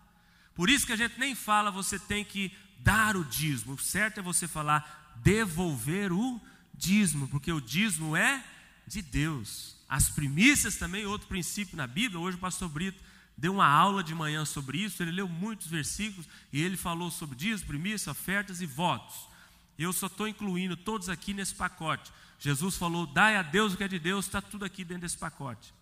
Por 0.53 0.69
isso 0.69 0.85
que 0.85 0.93
a 0.93 0.97
gente 0.97 1.19
nem 1.19 1.35
fala, 1.35 1.71
você 1.71 1.99
tem 1.99 2.23
que 2.23 2.57
dar 2.79 3.17
o 3.17 3.25
dízimo. 3.25 3.73
O 3.73 3.77
certo 3.77 4.19
é 4.19 4.23
você 4.23 4.47
falar, 4.47 5.04
devolver 5.17 6.11
o 6.11 6.41
dízimo, 6.73 7.27
porque 7.27 7.51
o 7.51 7.61
dízimo 7.61 8.15
é 8.15 8.43
de 8.87 9.01
Deus. 9.01 9.75
As 9.87 10.09
primícias 10.09 10.75
também, 10.77 11.05
outro 11.05 11.27
princípio 11.27 11.77
na 11.77 11.87
Bíblia. 11.87 12.19
Hoje 12.19 12.37
o 12.37 12.39
pastor 12.39 12.69
Brito 12.69 13.01
deu 13.37 13.53
uma 13.53 13.67
aula 13.67 14.03
de 14.03 14.15
manhã 14.15 14.45
sobre 14.45 14.77
isso, 14.79 15.03
ele 15.03 15.11
leu 15.11 15.27
muitos 15.27 15.67
versículos 15.67 16.27
e 16.51 16.61
ele 16.61 16.77
falou 16.77 17.11
sobre 17.11 17.35
dízimo, 17.35 17.67
primícias, 17.67 18.07
ofertas 18.07 18.61
e 18.61 18.65
votos. 18.65 19.15
Eu 19.77 19.91
só 19.91 20.07
estou 20.07 20.27
incluindo 20.27 20.77
todos 20.77 21.09
aqui 21.09 21.33
nesse 21.33 21.53
pacote. 21.53 22.11
Jesus 22.39 22.77
falou: 22.77 23.05
dai 23.05 23.35
a 23.35 23.41
Deus 23.41 23.73
o 23.73 23.77
que 23.77 23.83
é 23.83 23.87
de 23.87 23.99
Deus, 23.99 24.25
está 24.25 24.41
tudo 24.41 24.65
aqui 24.65 24.83
dentro 24.83 25.01
desse 25.01 25.17
pacote. 25.17 25.73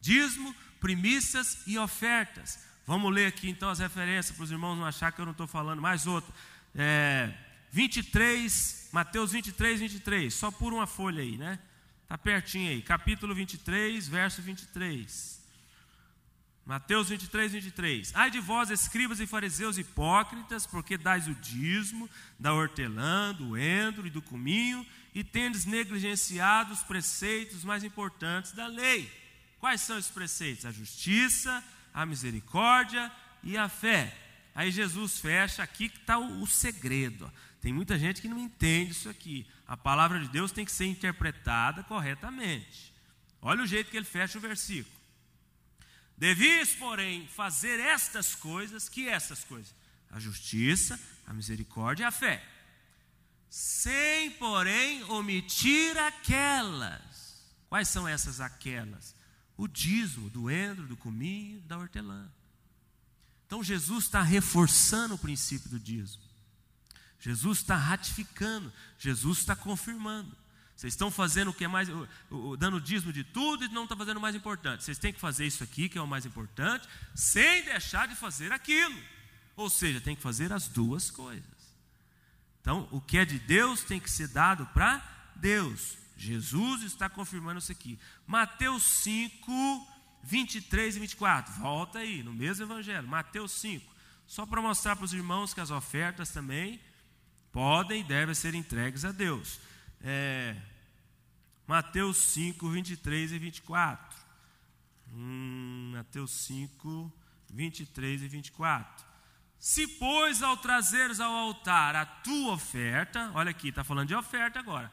Dízimo, 0.00 0.54
primícias 0.80 1.62
e 1.66 1.78
ofertas. 1.78 2.58
Vamos 2.86 3.12
ler 3.12 3.26
aqui 3.26 3.48
então 3.48 3.70
as 3.70 3.78
referências 3.78 4.36
para 4.36 4.44
os 4.44 4.50
irmãos 4.50 4.76
não 4.76 4.84
achar 4.84 5.10
que 5.10 5.20
eu 5.20 5.24
não 5.24 5.32
estou 5.32 5.46
falando. 5.46 5.80
Mais 5.80 6.06
outra. 6.06 6.32
É, 6.74 7.32
23, 7.74 8.88
Mateus 8.92 9.32
23, 9.32 9.80
23, 9.80 10.32
só 10.32 10.48
por 10.48 10.72
uma 10.72 10.86
folha 10.86 11.20
aí, 11.20 11.36
né? 11.36 11.58
Está 12.04 12.16
pertinho 12.16 12.70
aí, 12.70 12.80
capítulo 12.80 13.34
23, 13.34 14.06
verso 14.06 14.40
23. 14.40 15.42
Mateus 16.64 17.08
23, 17.08 17.50
23. 17.50 18.12
Ai 18.14 18.30
de 18.30 18.38
vós, 18.38 18.70
escribas 18.70 19.18
e 19.18 19.26
fariseus 19.26 19.76
hipócritas, 19.76 20.68
porque 20.68 20.96
dais 20.96 21.26
o 21.26 21.34
dízimo 21.34 22.08
da 22.38 22.54
hortelã, 22.54 23.34
do 23.34 23.58
endro 23.58 24.06
e 24.06 24.10
do 24.10 24.22
cominho, 24.22 24.86
e 25.12 25.24
tendes 25.24 25.64
negligenciado 25.64 26.72
os 26.72 26.84
preceitos 26.84 27.64
mais 27.64 27.82
importantes 27.82 28.52
da 28.52 28.68
lei. 28.68 29.10
Quais 29.58 29.80
são 29.80 29.98
esses 29.98 30.12
preceitos? 30.12 30.64
A 30.64 30.70
justiça, 30.70 31.60
a 31.92 32.06
misericórdia 32.06 33.10
e 33.42 33.56
a 33.56 33.68
fé. 33.68 34.16
Aí 34.54 34.70
Jesus 34.70 35.18
fecha, 35.18 35.64
aqui 35.64 35.88
que 35.88 35.98
está 35.98 36.16
o, 36.16 36.40
o 36.40 36.46
segredo. 36.46 37.28
Tem 37.64 37.72
muita 37.72 37.98
gente 37.98 38.20
que 38.20 38.28
não 38.28 38.38
entende 38.38 38.90
isso 38.90 39.08
aqui. 39.08 39.46
A 39.66 39.74
palavra 39.74 40.20
de 40.20 40.28
Deus 40.28 40.52
tem 40.52 40.66
que 40.66 40.70
ser 40.70 40.84
interpretada 40.84 41.82
corretamente. 41.82 42.92
Olha 43.40 43.62
o 43.62 43.66
jeito 43.66 43.90
que 43.90 43.96
ele 43.96 44.04
fecha 44.04 44.36
o 44.36 44.40
versículo. 44.40 44.94
Devias, 46.14 46.74
porém, 46.74 47.26
fazer 47.26 47.80
estas 47.80 48.34
coisas, 48.34 48.86
que 48.86 49.08
essas 49.08 49.44
coisas? 49.44 49.74
A 50.10 50.20
justiça, 50.20 51.00
a 51.26 51.32
misericórdia 51.32 52.04
e 52.04 52.06
a 52.06 52.10
fé. 52.10 52.46
Sem, 53.48 54.32
porém, 54.32 55.02
omitir 55.04 55.96
aquelas. 55.96 57.50
Quais 57.70 57.88
são 57.88 58.06
essas 58.06 58.42
aquelas? 58.42 59.16
O 59.56 59.66
dízimo 59.66 60.28
do 60.28 60.50
endro, 60.50 60.86
do 60.86 60.98
cominho, 60.98 61.62
da 61.62 61.78
hortelã. 61.78 62.30
Então 63.46 63.64
Jesus 63.64 64.04
está 64.04 64.20
reforçando 64.20 65.14
o 65.14 65.18
princípio 65.18 65.70
do 65.70 65.80
dízimo. 65.80 66.23
Jesus 67.24 67.60
está 67.60 67.74
ratificando, 67.74 68.70
Jesus 68.98 69.38
está 69.38 69.56
confirmando. 69.56 70.30
Vocês 70.76 70.92
estão 70.92 71.10
fazendo 71.10 71.52
o 71.52 71.54
que 71.54 71.64
é 71.64 71.68
mais, 71.68 71.88
dando 72.58 72.78
dízimo 72.78 73.14
de 73.14 73.24
tudo 73.24 73.64
e 73.64 73.68
não 73.68 73.84
estão 73.84 73.96
fazendo 73.96 74.18
o 74.18 74.20
mais 74.20 74.36
importante. 74.36 74.84
Vocês 74.84 74.98
têm 74.98 75.10
que 75.10 75.18
fazer 75.18 75.46
isso 75.46 75.64
aqui, 75.64 75.88
que 75.88 75.96
é 75.96 76.02
o 76.02 76.06
mais 76.06 76.26
importante, 76.26 76.86
sem 77.14 77.64
deixar 77.64 78.06
de 78.06 78.14
fazer 78.14 78.52
aquilo. 78.52 78.94
Ou 79.56 79.70
seja, 79.70 80.02
tem 80.02 80.14
que 80.14 80.20
fazer 80.20 80.52
as 80.52 80.68
duas 80.68 81.10
coisas. 81.10 81.42
Então, 82.60 82.86
o 82.90 83.00
que 83.00 83.16
é 83.16 83.24
de 83.24 83.38
Deus 83.38 83.82
tem 83.84 83.98
que 83.98 84.10
ser 84.10 84.28
dado 84.28 84.66
para 84.66 85.02
Deus. 85.34 85.96
Jesus 86.18 86.82
está 86.82 87.08
confirmando 87.08 87.58
isso 87.58 87.72
aqui. 87.72 87.98
Mateus 88.26 88.82
5, 88.82 89.88
23 90.24 90.96
e 90.96 91.00
24. 91.00 91.54
Volta 91.54 92.00
aí, 92.00 92.22
no 92.22 92.34
mesmo 92.34 92.66
evangelho. 92.66 93.08
Mateus 93.08 93.52
5. 93.52 93.94
Só 94.26 94.44
para 94.44 94.60
mostrar 94.60 94.94
para 94.94 95.06
os 95.06 95.14
irmãos 95.14 95.54
que 95.54 95.60
as 95.62 95.70
ofertas 95.70 96.28
também 96.28 96.78
podem 97.54 98.02
e 98.02 98.04
devem 98.04 98.34
ser 98.34 98.54
entregues 98.54 99.02
a 99.02 99.12
Deus. 99.12 99.58
É, 100.02 100.54
Mateus 101.66 102.18
5, 102.18 102.68
23 102.68 103.32
e 103.32 103.38
24. 103.38 104.18
Hum, 105.10 105.92
Mateus 105.94 106.32
5, 106.32 107.10
23 107.50 108.22
e 108.22 108.28
24. 108.28 109.06
Se, 109.58 109.86
pois, 109.86 110.42
ao 110.42 110.58
trazeres 110.58 111.18
ao 111.18 111.32
altar 111.32 111.96
a 111.96 112.04
tua 112.04 112.52
oferta, 112.52 113.30
olha 113.32 113.50
aqui, 113.50 113.68
está 113.68 113.82
falando 113.82 114.08
de 114.08 114.14
oferta 114.14 114.58
agora 114.58 114.92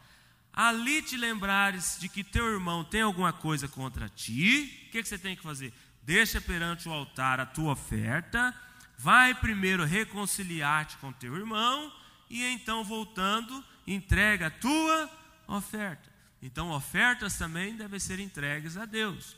ali 0.54 1.02
te 1.02 1.16
lembrares 1.16 1.98
de 2.00 2.10
que 2.10 2.24
teu 2.24 2.46
irmão 2.52 2.84
tem 2.84 3.02
alguma 3.02 3.32
coisa 3.32 3.68
contra 3.68 4.10
ti, 4.10 4.86
o 4.88 4.92
que, 4.92 5.02
que 5.02 5.08
você 5.08 5.18
tem 5.18 5.36
que 5.36 5.44
fazer? 5.44 5.74
Deixa 6.04 6.42
perante 6.42 6.90
o 6.90 6.92
altar 6.92 7.40
a 7.40 7.46
tua 7.46 7.72
oferta, 7.72 8.54
vai 8.98 9.34
primeiro 9.34 9.86
reconciliar-te 9.86 10.98
com 10.98 11.12
teu 11.12 11.36
irmão, 11.36 11.92
e 12.32 12.46
então 12.46 12.84
voltando, 12.84 13.64
entrega 13.86 14.48
a 14.48 14.52
tua 14.52 15.10
oferta. 15.48 16.10
Então, 16.42 16.72
ofertas 16.72 17.38
também 17.38 17.76
devem 17.76 18.00
ser 18.00 18.20
entregues 18.20 18.78
a 18.78 18.86
Deus. 18.86 19.36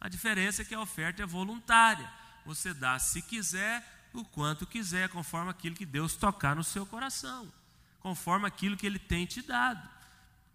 A 0.00 0.08
diferença 0.08 0.62
é 0.62 0.64
que 0.64 0.74
a 0.74 0.80
oferta 0.80 1.22
é 1.22 1.26
voluntária. 1.26 2.10
Você 2.46 2.72
dá, 2.72 2.98
se 2.98 3.22
quiser, 3.22 4.08
o 4.12 4.24
quanto 4.24 4.66
quiser, 4.66 5.10
conforme 5.10 5.50
aquilo 5.50 5.76
que 5.76 5.86
Deus 5.86 6.16
tocar 6.16 6.56
no 6.56 6.64
seu 6.64 6.86
coração, 6.86 7.52
conforme 8.00 8.46
aquilo 8.46 8.76
que 8.76 8.86
Ele 8.86 8.98
tem 8.98 9.26
te 9.26 9.42
dado. 9.42 9.86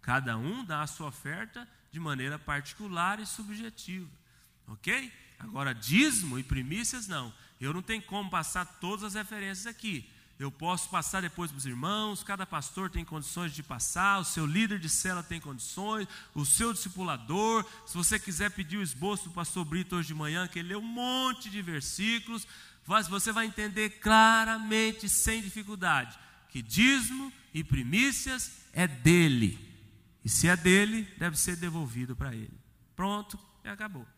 Cada 0.02 0.36
um 0.36 0.64
dá 0.64 0.82
a 0.82 0.86
sua 0.86 1.08
oferta 1.08 1.68
de 1.92 2.00
maneira 2.00 2.38
particular 2.38 3.20
e 3.20 3.26
subjetiva. 3.26 4.10
Ok? 4.66 5.12
Agora, 5.38 5.74
dízimo 5.74 6.38
e 6.38 6.42
primícias, 6.42 7.06
não. 7.06 7.32
Eu 7.60 7.72
não 7.72 7.82
tenho 7.82 8.02
como 8.02 8.28
passar 8.28 8.64
todas 8.64 9.04
as 9.04 9.14
referências 9.14 9.66
aqui. 9.66 10.10
Eu 10.40 10.50
posso 10.50 10.88
passar 10.88 11.20
depois 11.20 11.50
para 11.50 11.58
os 11.58 11.66
irmãos, 11.66 12.24
cada 12.24 12.46
pastor 12.46 12.88
tem 12.88 13.04
condições 13.04 13.52
de 13.52 13.62
passar, 13.62 14.20
o 14.20 14.24
seu 14.24 14.46
líder 14.46 14.78
de 14.78 14.88
cela 14.88 15.22
tem 15.22 15.38
condições, 15.38 16.08
o 16.34 16.46
seu 16.46 16.72
discipulador. 16.72 17.62
Se 17.84 17.94
você 17.94 18.18
quiser 18.18 18.50
pedir 18.50 18.78
o 18.78 18.82
esboço 18.82 19.24
do 19.24 19.34
pastor 19.34 19.66
Brito 19.66 19.96
hoje 19.96 20.08
de 20.08 20.14
manhã, 20.14 20.48
que 20.48 20.58
ele 20.58 20.70
lê 20.70 20.76
um 20.76 20.80
monte 20.80 21.50
de 21.50 21.60
versículos, 21.60 22.46
você 22.86 23.30
vai 23.32 23.44
entender 23.44 24.00
claramente, 24.00 25.10
sem 25.10 25.42
dificuldade, 25.42 26.18
que 26.48 26.62
dízimo 26.62 27.30
e 27.52 27.62
primícias 27.62 28.62
é 28.72 28.88
dele. 28.88 29.58
E 30.24 30.28
se 30.30 30.48
é 30.48 30.56
dele, 30.56 31.02
deve 31.18 31.38
ser 31.38 31.56
devolvido 31.56 32.16
para 32.16 32.34
ele. 32.34 32.58
Pronto, 32.96 33.38
e 33.62 33.68
acabou. 33.68 34.08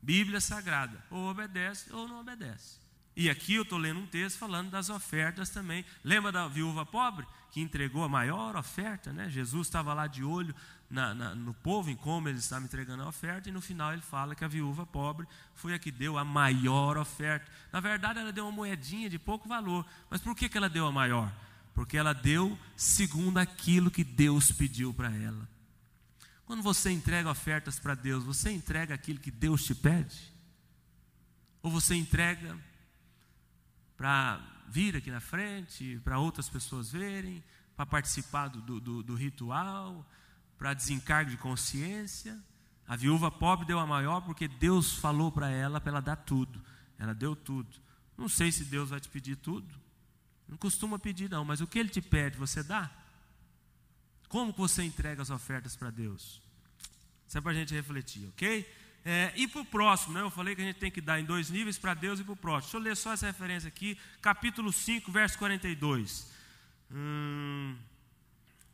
Bíblia 0.00 0.40
Sagrada, 0.40 1.04
ou 1.10 1.28
obedece 1.28 1.92
ou 1.92 2.06
não 2.06 2.20
obedece. 2.20 2.85
E 3.16 3.30
aqui 3.30 3.54
eu 3.54 3.62
estou 3.62 3.78
lendo 3.78 4.00
um 4.00 4.06
texto 4.06 4.38
falando 4.38 4.70
das 4.70 4.90
ofertas 4.90 5.48
também. 5.48 5.84
Lembra 6.04 6.30
da 6.30 6.46
viúva 6.46 6.84
pobre 6.84 7.26
que 7.50 7.60
entregou 7.60 8.04
a 8.04 8.08
maior 8.08 8.54
oferta? 8.56 9.12
Né? 9.12 9.30
Jesus 9.30 9.66
estava 9.66 9.94
lá 9.94 10.06
de 10.06 10.22
olho 10.22 10.54
na, 10.90 11.14
na, 11.14 11.34
no 11.34 11.54
povo, 11.54 11.90
em 11.90 11.96
como 11.96 12.28
eles 12.28 12.44
estavam 12.44 12.66
entregando 12.66 13.02
a 13.02 13.08
oferta, 13.08 13.48
e 13.48 13.52
no 13.52 13.62
final 13.62 13.92
ele 13.92 14.02
fala 14.02 14.34
que 14.34 14.44
a 14.44 14.48
viúva 14.48 14.84
pobre 14.84 15.26
foi 15.54 15.72
a 15.72 15.78
que 15.78 15.90
deu 15.90 16.18
a 16.18 16.24
maior 16.24 16.98
oferta. 16.98 17.50
Na 17.72 17.80
verdade, 17.80 18.20
ela 18.20 18.32
deu 18.32 18.44
uma 18.44 18.52
moedinha 18.52 19.08
de 19.08 19.18
pouco 19.18 19.48
valor. 19.48 19.86
Mas 20.10 20.20
por 20.20 20.36
que, 20.36 20.48
que 20.48 20.58
ela 20.58 20.68
deu 20.68 20.86
a 20.86 20.92
maior? 20.92 21.32
porque 21.76 21.98
ela 21.98 22.14
deu 22.14 22.58
segundo 22.74 23.36
aquilo 23.36 23.90
que 23.90 24.02
Deus 24.02 24.50
pediu 24.50 24.94
para 24.94 25.14
ela. 25.14 25.46
Quando 26.46 26.62
você 26.62 26.90
entrega 26.90 27.30
ofertas 27.30 27.78
para 27.78 27.94
Deus, 27.94 28.24
você 28.24 28.50
entrega 28.50 28.94
aquilo 28.94 29.20
que 29.20 29.30
Deus 29.30 29.62
te 29.62 29.74
pede? 29.74 30.32
Ou 31.62 31.70
você 31.70 31.94
entrega 31.94 32.56
para 33.96 34.40
vir 34.68 34.96
aqui 34.96 35.10
na 35.10 35.20
frente, 35.20 36.00
para 36.04 36.18
outras 36.18 36.48
pessoas 36.48 36.92
verem, 36.92 37.42
para 37.76 37.86
participar 37.86 38.48
do, 38.48 38.80
do, 38.80 39.02
do 39.02 39.14
ritual, 39.14 40.06
para 40.58 40.74
desencargo 40.74 41.30
de 41.30 41.36
consciência? 41.36 42.38
A 42.86 42.94
viúva 42.94 43.30
pobre 43.30 43.66
deu 43.66 43.78
a 43.78 43.86
maior 43.86 44.20
porque 44.20 44.46
Deus 44.46 44.94
falou 44.94 45.32
para 45.32 45.50
ela 45.50 45.80
para 45.80 45.92
ela 45.92 46.00
dar 46.00 46.16
tudo. 46.16 46.62
Ela 46.98 47.14
deu 47.14 47.34
tudo. 47.34 47.68
Não 48.16 48.28
sei 48.28 48.52
se 48.52 48.64
Deus 48.64 48.90
vai 48.90 49.00
te 49.00 49.08
pedir 49.08 49.36
tudo. 49.36 49.74
Não 50.48 50.56
costuma 50.56 50.98
pedir, 50.98 51.28
não, 51.28 51.44
mas 51.44 51.60
o 51.60 51.66
que 51.66 51.78
ele 51.78 51.88
te 51.88 52.00
pede, 52.00 52.38
você 52.38 52.62
dá? 52.62 52.90
Como 54.28 54.52
você 54.52 54.84
entrega 54.84 55.20
as 55.20 55.30
ofertas 55.30 55.76
para 55.76 55.90
Deus? 55.90 56.40
Isso 57.26 57.36
é 57.36 57.40
para 57.40 57.50
a 57.50 57.54
gente 57.54 57.74
refletir, 57.74 58.28
ok? 58.28 58.64
É, 59.08 59.32
e 59.36 59.46
para 59.46 59.60
o 59.60 59.64
próximo, 59.64 60.14
né? 60.14 60.20
eu 60.20 60.30
falei 60.30 60.56
que 60.56 60.60
a 60.60 60.64
gente 60.64 60.80
tem 60.80 60.90
que 60.90 61.00
dar 61.00 61.20
em 61.20 61.24
dois 61.24 61.48
níveis 61.48 61.78
para 61.78 61.94
Deus 61.94 62.18
e 62.18 62.24
para 62.24 62.32
o 62.32 62.36
próximo. 62.36 62.72
Deixa 62.72 62.76
eu 62.76 62.80
ler 62.80 62.96
só 62.96 63.12
essa 63.12 63.26
referência 63.26 63.68
aqui, 63.68 63.96
capítulo 64.20 64.72
5, 64.72 65.12
verso 65.12 65.38
42. 65.38 66.28
Hum, 66.90 67.76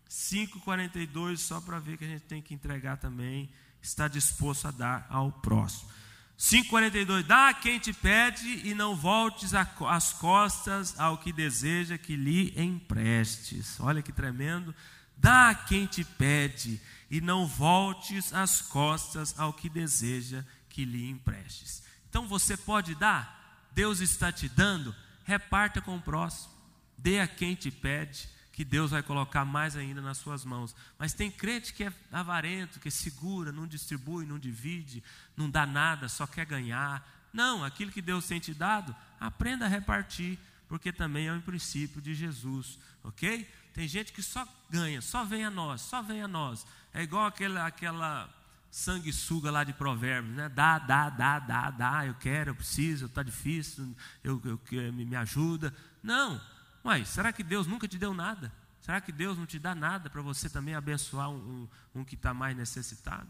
5, 0.09 0.61
42, 0.61 1.39
só 1.39 1.61
para 1.61 1.79
ver 1.79 1.99
que 1.99 2.05
a 2.05 2.09
gente 2.09 2.23
tem 2.23 2.41
que 2.41 2.55
entregar 2.55 2.97
também, 2.97 3.51
está 3.83 4.09
disposto 4.09 4.69
a 4.69 4.71
dar 4.71 5.07
ao 5.11 5.31
próximo. 5.31 5.91
5,42: 6.39 7.25
Dá 7.25 7.51
a 7.51 7.55
quem 7.55 7.79
te 7.79 7.93
pede 7.93 8.67
e 8.67 8.75
não 8.75 8.97
voltes 8.97 9.53
as 9.55 10.15
costas 10.15 10.99
ao 10.99 11.19
que 11.19 11.31
deseja 11.31 11.99
que 11.99 12.17
lhe 12.17 12.59
emprestes. 12.59 13.79
Olha 13.79 14.01
que 14.01 14.13
tremendo. 14.13 14.75
Dá 15.15 15.51
a 15.51 15.55
quem 15.55 15.85
te 15.85 16.03
pede 16.03 16.81
e 17.13 17.21
não 17.21 17.47
voltes 17.47 18.33
as 18.33 18.63
costas 18.63 19.39
ao 19.39 19.53
que 19.53 19.69
deseja 19.69 20.43
que 20.71 20.83
lhe 20.83 21.11
emprestes. 21.11 21.83
Então 22.09 22.27
você 22.27 22.57
pode 22.57 22.95
dar, 22.95 23.69
Deus 23.73 24.01
está 24.01 24.33
te 24.33 24.49
dando, 24.49 24.95
reparta 25.23 25.83
com 25.83 25.95
o 25.95 26.01
próximo, 26.01 26.51
dê 26.97 27.21
a 27.21 27.29
quem 27.29 27.55
te 27.55 27.71
pede 27.71 28.31
que 28.51 28.65
Deus 28.65 28.93
vai 28.93 29.03
colocar 29.03 29.45
mais 29.45 29.77
ainda 29.77 30.01
nas 30.01 30.17
suas 30.17 30.43
mãos. 30.43 30.75
Mas 30.99 31.13
tem 31.13 31.31
crente 31.31 31.75
que 31.75 31.85
é 31.85 31.93
avarento, 32.11 32.81
que 32.81 32.91
segura, 32.91 33.53
não 33.53 33.67
distribui, 33.67 34.25
não 34.25 34.39
divide, 34.39 35.05
não 35.37 35.51
dá 35.51 35.67
nada, 35.67 36.09
só 36.09 36.27
quer 36.27 36.47
ganhar. 36.47 37.07
Não, 37.31 37.63
aquilo 37.63 37.93
que 37.93 38.01
Deus 38.01 38.27
tem 38.27 38.41
te 38.41 38.55
dado, 38.55 38.97
aprenda 39.21 39.67
a 39.67 39.69
repartir, 39.69 40.39
porque 40.67 40.91
também 40.91 41.27
é 41.27 41.33
um 41.33 41.41
princípio 41.43 42.01
de 42.01 42.15
Jesus, 42.15 42.79
ok? 43.05 43.47
Tem 43.75 43.89
gente 43.89 44.13
que 44.13 44.23
só 44.23 44.47
ganha, 44.71 45.01
só 45.01 45.25
vem 45.25 45.45
a 45.45 45.51
nós, 45.51 45.81
só 45.83 46.01
vem 46.03 46.23
a 46.23 46.29
nós. 46.29 46.67
É 46.95 47.03
igual 47.03 47.27
aquela, 47.27 47.67
aquela 47.67 48.29
sanguessuga 48.71 49.51
lá 49.51 49.65
de 49.65 49.73
provérbios, 49.73 50.35
né? 50.35 50.49
Dá, 50.49 50.79
dá, 50.79 51.11
dá, 51.11 51.39
dá, 51.39 51.71
dá, 51.71 52.07
eu 52.07 52.15
quero, 52.15 52.51
eu 52.51 52.55
preciso, 52.55 53.07
está 53.07 53.23
difícil, 53.23 53.95
eu, 54.25 54.41
eu, 54.45 54.61
eu, 54.73 54.93
me 54.93 55.15
ajuda. 55.15 55.75
Não, 56.03 56.41
mas 56.83 57.09
será 57.09 57.33
que 57.33 57.43
Deus 57.43 57.67
nunca 57.67 57.87
te 57.87 57.99
deu 57.99 58.15
nada? 58.15 58.53
Será 58.81 59.01
que 59.01 59.13
Deus 59.13 59.37
não 59.39 59.47
te 59.47 59.59
dá 59.59 59.75
nada 59.75 60.11
para 60.11 60.23
você 60.23 60.49
também 60.49 60.75
abençoar 60.75 61.31
um, 61.31 61.69
um, 61.95 62.01
um 62.01 62.05
que 62.05 62.15
está 62.15 62.33
mais 62.33 62.57
necessitado? 62.57 63.29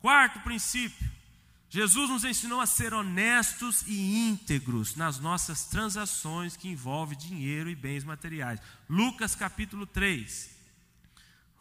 Quarto 0.00 0.40
princípio: 0.40 1.08
Jesus 1.70 2.10
nos 2.10 2.24
ensinou 2.24 2.60
a 2.60 2.66
ser 2.66 2.92
honestos 2.92 3.82
e 3.86 4.28
íntegros 4.28 4.96
nas 4.96 5.18
nossas 5.18 5.64
transações 5.66 6.56
que 6.56 6.68
envolvem 6.68 7.16
dinheiro 7.16 7.70
e 7.70 7.74
bens 7.74 8.04
materiais. 8.04 8.60
Lucas 8.88 9.34
capítulo 9.34 9.86
3. 9.86 10.55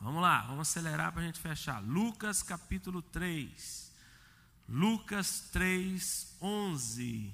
Vamos 0.05 0.21
lá, 0.21 0.41
vamos 0.41 0.69
acelerar 0.69 1.11
para 1.11 1.23
a 1.23 1.25
gente 1.25 1.39
fechar. 1.39 1.81
Lucas 1.81 2.43
capítulo 2.43 3.01
3. 3.01 3.91
Lucas 4.69 5.49
3, 5.51 6.37
11. 6.39 7.33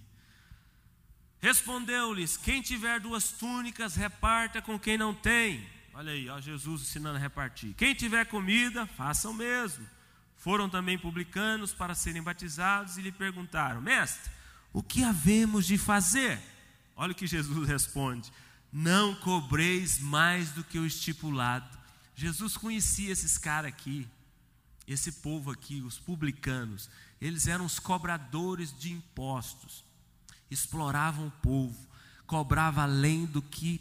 Respondeu-lhes: 1.41 2.37
Quem 2.37 2.61
tiver 2.61 3.01
duas 3.01 3.33
túnicas, 3.33 3.95
reparta 3.95 4.61
com 4.61 4.79
quem 4.79 4.97
não 4.97 5.13
tem. 5.13 5.67
Olha 5.93 6.13
aí, 6.13 6.29
ó, 6.29 6.39
Jesus 6.39 6.83
ensinando 6.83 7.17
a 7.17 7.19
repartir. 7.19 7.73
Quem 7.73 7.93
tiver 7.93 8.25
comida, 8.27 8.87
faça 8.87 9.27
o 9.27 9.33
mesmo. 9.33 9.85
Foram 10.37 10.69
também 10.69 10.97
publicanos 10.97 11.73
para 11.73 11.93
serem 11.93 12.23
batizados 12.23 12.95
e 12.95 13.01
lhe 13.01 13.11
perguntaram: 13.11 13.81
Mestre, 13.81 14.31
o 14.71 14.81
que 14.81 15.03
havemos 15.03 15.65
de 15.67 15.77
fazer? 15.77 16.41
Olha 16.95 17.11
o 17.11 17.15
que 17.15 17.27
Jesus 17.27 17.67
responde: 17.67 18.31
Não 18.71 19.13
cobreis 19.15 19.99
mais 19.99 20.51
do 20.51 20.63
que 20.63 20.79
o 20.79 20.85
estipulado. 20.85 21.80
Jesus 22.21 22.57
conhecia 22.57 23.11
esses 23.11 23.37
caras 23.37 23.69
aqui, 23.69 24.07
esse 24.87 25.11
povo 25.11 25.51
aqui, 25.51 25.81
os 25.81 25.97
publicanos. 25.97 26.89
Eles 27.19 27.47
eram 27.47 27.65
os 27.65 27.79
cobradores 27.79 28.77
de 28.77 28.91
impostos 28.91 29.83
exploravam 30.51 31.27
o 31.27 31.31
povo, 31.31 31.87
cobrava 32.27 32.83
além 32.83 33.25
do 33.25 33.41
que 33.41 33.79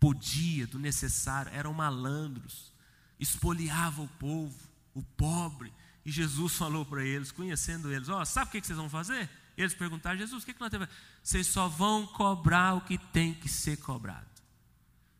podia, 0.00 0.66
do 0.66 0.78
necessário, 0.80 1.52
eram 1.54 1.72
malandros, 1.72 2.72
espoliavam 3.20 4.06
o 4.06 4.08
povo, 4.08 4.58
o 4.92 5.02
pobre. 5.02 5.72
E 6.04 6.10
Jesus 6.10 6.56
falou 6.56 6.84
para 6.84 7.04
eles, 7.04 7.30
conhecendo 7.30 7.92
eles: 7.92 8.08
Ó, 8.08 8.20
oh, 8.20 8.26
sabe 8.26 8.48
o 8.48 8.50
que 8.50 8.66
vocês 8.66 8.76
vão 8.76 8.90
fazer? 8.90 9.30
Eles 9.56 9.74
perguntaram: 9.74 10.18
Jesus, 10.18 10.42
o 10.42 10.46
que, 10.46 10.58
nós 10.58 10.70
temos? 10.70 10.88
Vocês 11.22 11.46
só 11.46 11.68
vão 11.68 12.04
cobrar 12.04 12.74
o 12.74 12.80
que 12.80 12.98
tem 12.98 13.32
que 13.32 13.48
ser 13.48 13.76
cobrado. 13.76 14.26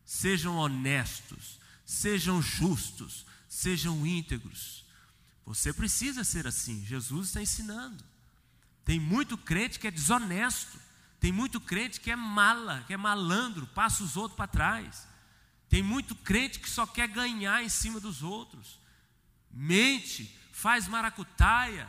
Sejam 0.05 0.57
honestos, 0.57 1.61
sejam 1.93 2.41
justos, 2.41 3.27
sejam 3.49 4.07
íntegros. 4.07 4.85
Você 5.45 5.73
precisa 5.73 6.25
ser 6.25 6.47
assim. 6.47 6.85
Jesus 6.87 7.29
está 7.29 7.43
ensinando. 7.43 8.03
Tem 8.85 8.99
muito 8.99 9.37
crente 9.37 9.79
que 9.79 9.87
é 9.87 9.91
desonesto. 9.91 10.79
Tem 11.21 11.31
muito 11.31 11.61
crente 11.61 12.01
que 12.01 12.11
é 12.11 12.17
mala, 12.17 12.83
que 12.87 12.95
é 12.95 12.97
malandro, 12.97 13.67
passa 13.69 14.03
os 14.03 14.17
outros 14.17 14.37
para 14.37 14.49
trás. 14.49 15.07
Tem 15.69 15.83
muito 15.83 16.17
crente 16.17 16.59
que 16.59 16.69
só 16.69 16.87
quer 16.87 17.07
ganhar 17.09 17.63
em 17.63 17.69
cima 17.69 18.01
dos 18.01 18.23
outros. 18.23 18.81
Mente, 19.51 20.37
faz 20.51 20.89
maracutaia 20.89 21.89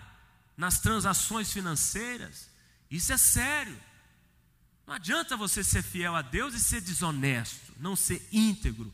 nas 0.55 0.79
transações 0.79 1.51
financeiras. 1.51 2.49
Isso 2.91 3.11
é 3.11 3.17
sério. 3.17 3.79
Não 4.85 4.93
adianta 4.95 5.37
você 5.37 5.63
ser 5.63 5.81
fiel 5.81 6.15
a 6.15 6.21
Deus 6.21 6.53
e 6.53 6.59
ser 6.59 6.81
desonesto, 6.81 7.73
não 7.79 7.95
ser 7.95 8.27
íntegro 8.31 8.93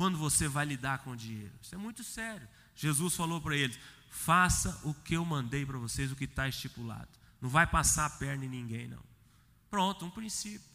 quando 0.00 0.16
você 0.16 0.48
vai 0.48 0.64
lidar 0.64 1.00
com 1.00 1.10
o 1.10 1.16
dinheiro. 1.16 1.52
Isso 1.60 1.74
é 1.74 1.76
muito 1.76 2.02
sério. 2.02 2.48
Jesus 2.74 3.14
falou 3.14 3.38
para 3.38 3.54
eles: 3.54 3.78
faça 4.08 4.80
o 4.82 4.94
que 4.94 5.12
eu 5.12 5.22
mandei 5.26 5.66
para 5.66 5.76
vocês, 5.76 6.10
o 6.10 6.16
que 6.16 6.24
está 6.24 6.48
estipulado. 6.48 7.06
Não 7.38 7.50
vai 7.50 7.66
passar 7.66 8.06
a 8.06 8.10
perna 8.10 8.46
em 8.46 8.48
ninguém, 8.48 8.88
não. 8.88 9.02
Pronto, 9.68 10.06
um 10.06 10.10
princípio. 10.10 10.66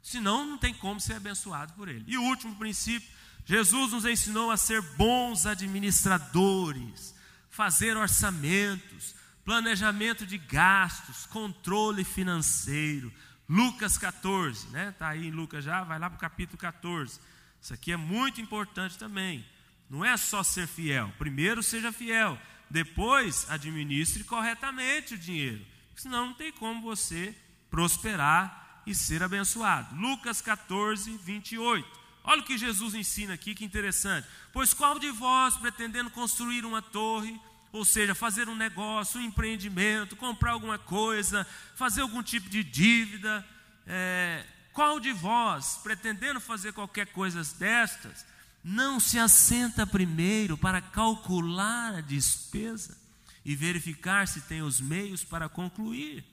Senão, 0.00 0.46
não 0.46 0.56
tem 0.56 0.72
como 0.72 1.00
ser 1.00 1.14
abençoado 1.14 1.72
por 1.72 1.88
ele. 1.88 2.04
E 2.06 2.16
o 2.16 2.22
último 2.22 2.54
princípio: 2.54 3.10
Jesus 3.44 3.90
nos 3.90 4.04
ensinou 4.04 4.52
a 4.52 4.56
ser 4.56 4.80
bons 4.94 5.44
administradores, 5.44 7.12
fazer 7.48 7.96
orçamentos, 7.96 9.12
planejamento 9.44 10.24
de 10.24 10.38
gastos, 10.38 11.26
controle 11.26 12.04
financeiro. 12.04 13.12
Lucas 13.48 13.98
14, 13.98 14.68
né? 14.68 14.90
Está 14.90 15.08
aí 15.08 15.26
em 15.26 15.32
Lucas 15.32 15.64
já, 15.64 15.82
vai 15.82 15.98
lá 15.98 16.08
para 16.08 16.16
o 16.16 16.20
capítulo 16.20 16.56
14. 16.56 17.18
Isso 17.60 17.74
aqui 17.74 17.92
é 17.92 17.96
muito 17.96 18.40
importante 18.40 18.98
também. 18.98 19.44
Não 19.88 20.04
é 20.04 20.16
só 20.16 20.42
ser 20.42 20.66
fiel. 20.66 21.12
Primeiro, 21.18 21.62
seja 21.62 21.92
fiel. 21.92 22.38
Depois, 22.70 23.46
administre 23.50 24.24
corretamente 24.24 25.14
o 25.14 25.18
dinheiro. 25.18 25.64
Senão, 25.96 26.26
não 26.26 26.34
tem 26.34 26.52
como 26.52 26.80
você 26.80 27.34
prosperar 27.70 28.82
e 28.86 28.94
ser 28.94 29.22
abençoado. 29.22 29.94
Lucas 29.94 30.40
14, 30.40 31.10
28. 31.18 32.00
Olha 32.22 32.40
o 32.40 32.44
que 32.44 32.56
Jesus 32.56 32.94
ensina 32.94 33.34
aqui, 33.34 33.54
que 33.54 33.64
interessante. 33.64 34.26
Pois 34.52 34.72
qual 34.72 34.98
de 34.98 35.10
vós, 35.10 35.56
pretendendo 35.56 36.10
construir 36.10 36.64
uma 36.64 36.80
torre, 36.80 37.38
ou 37.72 37.84
seja, 37.84 38.14
fazer 38.14 38.48
um 38.48 38.56
negócio, 38.56 39.20
um 39.20 39.24
empreendimento, 39.24 40.16
comprar 40.16 40.52
alguma 40.52 40.78
coisa, 40.78 41.46
fazer 41.76 42.02
algum 42.02 42.22
tipo 42.22 42.48
de 42.48 42.62
dívida, 42.64 43.46
é, 43.86 44.44
qual 44.72 45.00
de 45.00 45.12
vós, 45.12 45.78
pretendendo 45.82 46.40
fazer 46.40 46.72
qualquer 46.72 47.06
coisa 47.08 47.42
destas, 47.58 48.24
não 48.62 49.00
se 49.00 49.18
assenta 49.18 49.86
primeiro 49.86 50.56
para 50.56 50.80
calcular 50.80 51.94
a 51.94 52.00
despesa 52.00 52.96
e 53.44 53.56
verificar 53.56 54.28
se 54.28 54.42
tem 54.42 54.62
os 54.62 54.80
meios 54.80 55.24
para 55.24 55.48
concluir. 55.48 56.24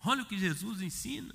Olha 0.00 0.22
o 0.22 0.26
que 0.26 0.38
Jesus 0.38 0.80
ensina. 0.80 1.34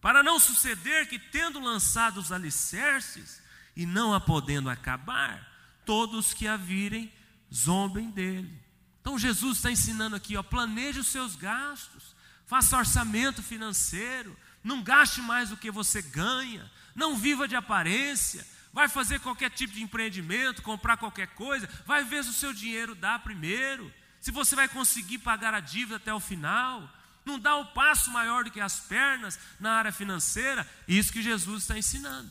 Para 0.00 0.22
não 0.22 0.38
suceder 0.38 1.08
que, 1.08 1.18
tendo 1.18 1.60
lançado 1.60 2.18
os 2.18 2.32
alicerces 2.32 3.42
e 3.76 3.84
não 3.84 4.14
a 4.14 4.20
podendo 4.20 4.70
acabar, 4.70 5.46
todos 5.84 6.32
que 6.32 6.46
a 6.46 6.56
virem 6.56 7.12
zombem 7.52 8.10
dele. 8.10 8.60
Então 9.00 9.18
Jesus 9.18 9.56
está 9.56 9.70
ensinando 9.70 10.16
aqui, 10.16 10.36
ó, 10.36 10.42
planeje 10.42 11.00
os 11.00 11.08
seus 11.08 11.34
gastos, 11.36 12.14
faça 12.46 12.76
orçamento 12.76 13.42
financeiro, 13.42 14.36
não 14.62 14.82
gaste 14.82 15.20
mais 15.20 15.50
do 15.50 15.56
que 15.56 15.70
você 15.70 16.02
ganha, 16.02 16.70
não 16.94 17.16
viva 17.16 17.48
de 17.48 17.56
aparência, 17.56 18.46
vai 18.72 18.88
fazer 18.88 19.20
qualquer 19.20 19.50
tipo 19.50 19.72
de 19.72 19.82
empreendimento, 19.82 20.62
comprar 20.62 20.96
qualquer 20.96 21.28
coisa, 21.28 21.68
vai 21.86 22.04
ver 22.04 22.24
se 22.24 22.30
o 22.30 22.34
seu 22.34 22.52
dinheiro 22.52 22.94
dá 22.94 23.18
primeiro, 23.18 23.92
se 24.20 24.30
você 24.30 24.54
vai 24.54 24.68
conseguir 24.68 25.18
pagar 25.18 25.54
a 25.54 25.60
dívida 25.60 25.96
até 25.96 26.12
o 26.12 26.20
final. 26.20 26.88
Não 27.24 27.38
dá 27.38 27.56
um 27.56 27.66
passo 27.66 28.10
maior 28.10 28.44
do 28.44 28.50
que 28.50 28.60
as 28.60 28.80
pernas 28.80 29.38
na 29.58 29.72
área 29.72 29.92
financeira, 29.92 30.68
isso 30.88 31.12
que 31.12 31.22
Jesus 31.22 31.62
está 31.62 31.76
ensinando. 31.76 32.30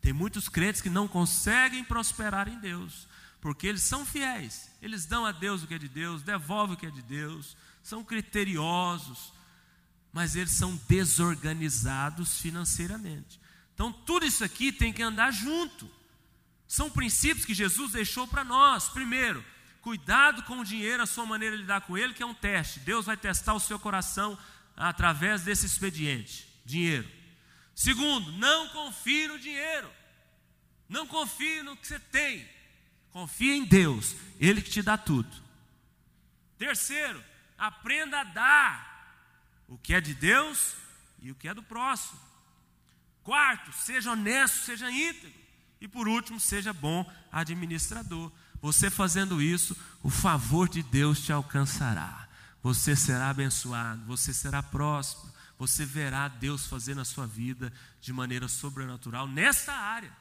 Tem 0.00 0.12
muitos 0.12 0.48
crentes 0.48 0.80
que 0.80 0.90
não 0.90 1.08
conseguem 1.08 1.82
prosperar 1.82 2.48
em 2.48 2.58
Deus, 2.58 3.08
porque 3.40 3.66
eles 3.66 3.82
são 3.82 4.06
fiéis, 4.06 4.70
eles 4.80 5.04
dão 5.04 5.26
a 5.26 5.32
Deus 5.32 5.62
o 5.62 5.66
que 5.66 5.74
é 5.74 5.78
de 5.78 5.88
Deus, 5.88 6.22
devolvem 6.22 6.76
o 6.76 6.78
que 6.78 6.86
é 6.86 6.90
de 6.90 7.02
Deus, 7.02 7.56
são 7.82 8.04
criteriosos, 8.04 9.32
mas 10.18 10.34
eles 10.34 10.50
são 10.50 10.74
desorganizados 10.88 12.40
financeiramente. 12.40 13.38
Então, 13.72 13.92
tudo 13.92 14.26
isso 14.26 14.42
aqui 14.42 14.72
tem 14.72 14.92
que 14.92 15.00
andar 15.00 15.30
junto. 15.30 15.88
São 16.66 16.90
princípios 16.90 17.46
que 17.46 17.54
Jesus 17.54 17.92
deixou 17.92 18.26
para 18.26 18.42
nós. 18.42 18.88
Primeiro, 18.88 19.44
cuidado 19.80 20.42
com 20.42 20.58
o 20.58 20.64
dinheiro, 20.64 21.04
a 21.04 21.06
sua 21.06 21.24
maneira 21.24 21.54
de 21.54 21.62
lidar 21.62 21.82
com 21.82 21.96
ele, 21.96 22.14
que 22.14 22.22
é 22.24 22.26
um 22.26 22.34
teste. 22.34 22.80
Deus 22.80 23.06
vai 23.06 23.16
testar 23.16 23.54
o 23.54 23.60
seu 23.60 23.78
coração 23.78 24.36
através 24.76 25.42
desse 25.42 25.66
expediente: 25.66 26.48
dinheiro. 26.66 27.08
Segundo, 27.72 28.32
não 28.32 28.70
confie 28.70 29.28
no 29.28 29.38
dinheiro. 29.38 29.88
Não 30.88 31.06
confie 31.06 31.62
no 31.62 31.76
que 31.76 31.86
você 31.86 32.00
tem. 32.00 32.44
Confie 33.12 33.52
em 33.52 33.64
Deus, 33.64 34.16
Ele 34.40 34.60
que 34.60 34.70
te 34.70 34.82
dá 34.82 34.98
tudo. 34.98 35.30
Terceiro, 36.58 37.22
aprenda 37.56 38.18
a 38.18 38.24
dar 38.24 38.97
o 39.68 39.76
que 39.76 39.94
é 39.94 40.00
de 40.00 40.14
Deus 40.14 40.74
e 41.20 41.30
o 41.30 41.34
que 41.34 41.46
é 41.46 41.54
do 41.54 41.62
próximo. 41.62 42.18
Quarto, 43.22 43.72
seja 43.72 44.12
honesto, 44.12 44.64
seja 44.64 44.90
íntegro. 44.90 45.38
E 45.80 45.86
por 45.86 46.08
último, 46.08 46.40
seja 46.40 46.72
bom 46.72 47.08
administrador. 47.30 48.32
Você 48.60 48.90
fazendo 48.90 49.40
isso, 49.40 49.76
o 50.02 50.10
favor 50.10 50.68
de 50.68 50.82
Deus 50.82 51.20
te 51.20 51.32
alcançará. 51.32 52.26
Você 52.62 52.96
será 52.96 53.30
abençoado, 53.30 54.04
você 54.04 54.34
será 54.34 54.62
próspero, 54.62 55.32
você 55.58 55.84
verá 55.84 56.26
Deus 56.26 56.66
fazer 56.66 56.94
na 56.94 57.04
sua 57.04 57.26
vida 57.26 57.72
de 58.00 58.12
maneira 58.12 58.48
sobrenatural 58.48 59.28
nessa 59.28 59.72
área. 59.72 60.12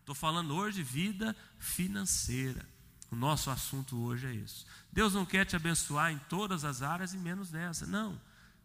Estou 0.00 0.14
falando 0.14 0.54
hoje 0.54 0.76
de 0.76 0.82
vida 0.82 1.36
financeira. 1.58 2.66
O 3.10 3.16
nosso 3.16 3.50
assunto 3.50 4.00
hoje 4.02 4.26
é 4.26 4.32
isso. 4.32 4.66
Deus 4.90 5.12
não 5.12 5.26
quer 5.26 5.44
te 5.44 5.54
abençoar 5.54 6.12
em 6.12 6.18
todas 6.30 6.64
as 6.64 6.80
áreas 6.80 7.12
e 7.12 7.18
menos 7.18 7.50
nessa. 7.50 7.86
Não. 7.86 8.18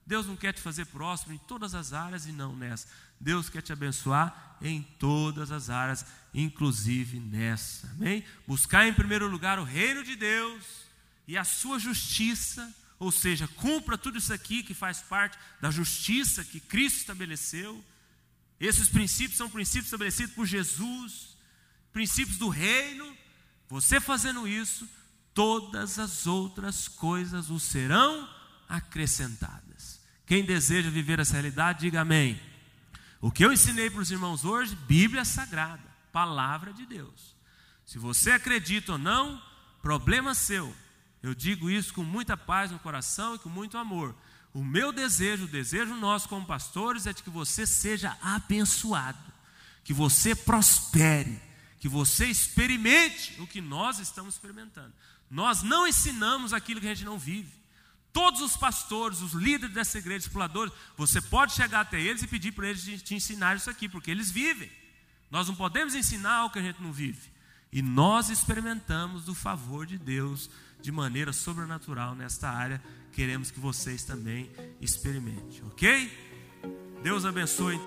Deus 0.08 0.26
não 0.26 0.38
quer 0.38 0.54
te 0.54 0.62
fazer 0.62 0.86
próspero 0.86 1.36
em 1.36 1.38
todas 1.38 1.76
as 1.76 1.92
áreas 1.92 2.26
e 2.26 2.32
não 2.32 2.56
nessa. 2.56 2.88
Deus 3.20 3.50
quer 3.50 3.62
te 3.62 3.74
abençoar 3.74 4.58
em 4.62 4.82
todas 4.82 5.52
as 5.52 5.70
áreas, 5.70 6.06
inclusive 6.34 7.20
nessa. 7.20 7.88
Amém? 7.92 8.24
Buscar 8.48 8.88
em 8.88 8.94
primeiro 8.94 9.28
lugar 9.28 9.60
o 9.60 9.66
reino 9.66 10.06
de 10.06 10.16
Deus 10.16 10.64
e 11.28 11.38
a 11.38 11.44
sua 11.44 11.78
justiça, 11.78 12.74
ou 12.98 13.12
seja, 13.12 13.50
cumpra 13.50 13.98
tudo 13.98 14.18
isso 14.18 14.32
aqui 14.32 14.64
que 14.64 14.74
faz 14.74 15.02
parte 15.02 15.38
da 15.60 15.70
justiça 15.70 16.42
que 16.46 16.62
Cristo 16.62 17.00
estabeleceu. 17.00 17.84
Esses 18.62 18.88
princípios 18.88 19.38
são 19.38 19.50
princípios 19.50 19.88
estabelecidos 19.88 20.34
por 20.34 20.46
Jesus, 20.46 21.36
princípios 21.92 22.38
do 22.38 22.48
reino. 22.48 23.14
Você 23.68 24.00
fazendo 24.00 24.48
isso, 24.48 24.88
todas 25.34 26.00
as 26.00 26.26
outras 26.26 26.88
coisas 26.88 27.50
o 27.50 27.60
serão 27.60 28.38
acrescentadas. 28.70 29.68
Quem 30.28 30.44
deseja 30.44 30.90
viver 30.90 31.20
essa 31.20 31.34
realidade, 31.34 31.80
diga 31.80 32.02
amém. 32.02 32.40
O 33.22 33.32
que 33.32 33.44
eu 33.44 33.52
ensinei 33.52 33.90
para 33.90 34.02
os 34.02 34.12
irmãos 34.12 34.44
hoje, 34.44 34.76
Bíblia 34.76 35.24
Sagrada, 35.24 35.82
palavra 36.12 36.74
de 36.74 36.86
Deus. 36.86 37.34
Se 37.86 37.98
você 37.98 38.32
acredita 38.32 38.92
ou 38.92 38.98
não, 38.98 39.42
problema 39.82 40.36
seu. 40.36 40.76
Eu 41.24 41.34
digo 41.34 41.70
isso 41.70 41.94
com 41.94 42.04
muita 42.04 42.36
paz 42.36 42.72
no 42.72 42.78
coração 42.78 43.36
e 43.36 43.40
com 43.40 43.48
muito 43.48 43.78
amor. 43.78 44.14
O 44.54 44.62
meu 44.64 44.92
desejo, 44.92 45.46
o 45.46 45.48
desejo 45.48 45.96
nosso 45.96 46.28
como 46.28 46.46
pastores 46.46 47.08
é 47.08 47.14
de 47.14 47.24
que 47.24 47.30
você 47.30 47.66
seja 47.66 48.18
abençoado, 48.22 49.18
que 49.82 49.94
você 49.94 50.36
prospere, 50.36 51.42
que 51.80 51.88
você 51.88 52.26
experimente 52.26 53.40
o 53.42 53.48
que 53.48 53.62
nós 53.62 54.00
estamos 54.00 54.36
experimentando. 54.36 54.94
Nós 55.32 55.64
não 55.64 55.88
ensinamos 55.88 56.52
aquilo 56.52 56.82
que 56.82 56.88
a 56.88 56.94
gente 56.94 57.06
não 57.06 57.18
vive. 57.18 57.52
Todos 58.18 58.42
os 58.42 58.58
pastores, 58.58 59.22
os 59.22 59.34
líderes 59.34 59.76
dessa 59.76 60.00
igreja, 60.00 60.18
discipuladores, 60.18 60.74
você 60.98 61.22
pode 61.22 61.54
chegar 61.54 61.82
até 61.82 62.02
eles 62.02 62.24
e 62.24 62.28
pedir 62.28 62.52
para 62.52 62.68
eles 62.68 62.82
te 63.04 63.14
ensinar 63.14 63.56
isso 63.56 63.70
aqui, 63.70 63.88
porque 63.88 64.10
eles 64.10 64.32
vivem. 64.32 64.72
Nós 65.30 65.48
não 65.48 65.54
podemos 65.54 65.94
ensinar 65.94 66.38
algo 66.38 66.52
que 66.52 66.58
a 66.58 66.64
gente 66.64 66.82
não 66.82 66.92
vive. 66.92 67.30
E 67.72 67.80
nós 67.80 68.32
experimentamos 68.32 69.26
do 69.26 69.36
favor 69.36 69.86
de 69.86 70.00
Deus 70.00 70.50
de 70.82 70.92
maneira 70.92 71.32
sobrenatural 71.32 72.16
nesta 72.16 72.50
área. 72.50 72.82
Queremos 73.14 73.52
que 73.52 73.60
vocês 73.60 74.04
também 74.04 74.50
experimentem, 74.82 75.62
ok? 75.68 76.12
Deus 77.04 77.24
abençoe. 77.24 77.80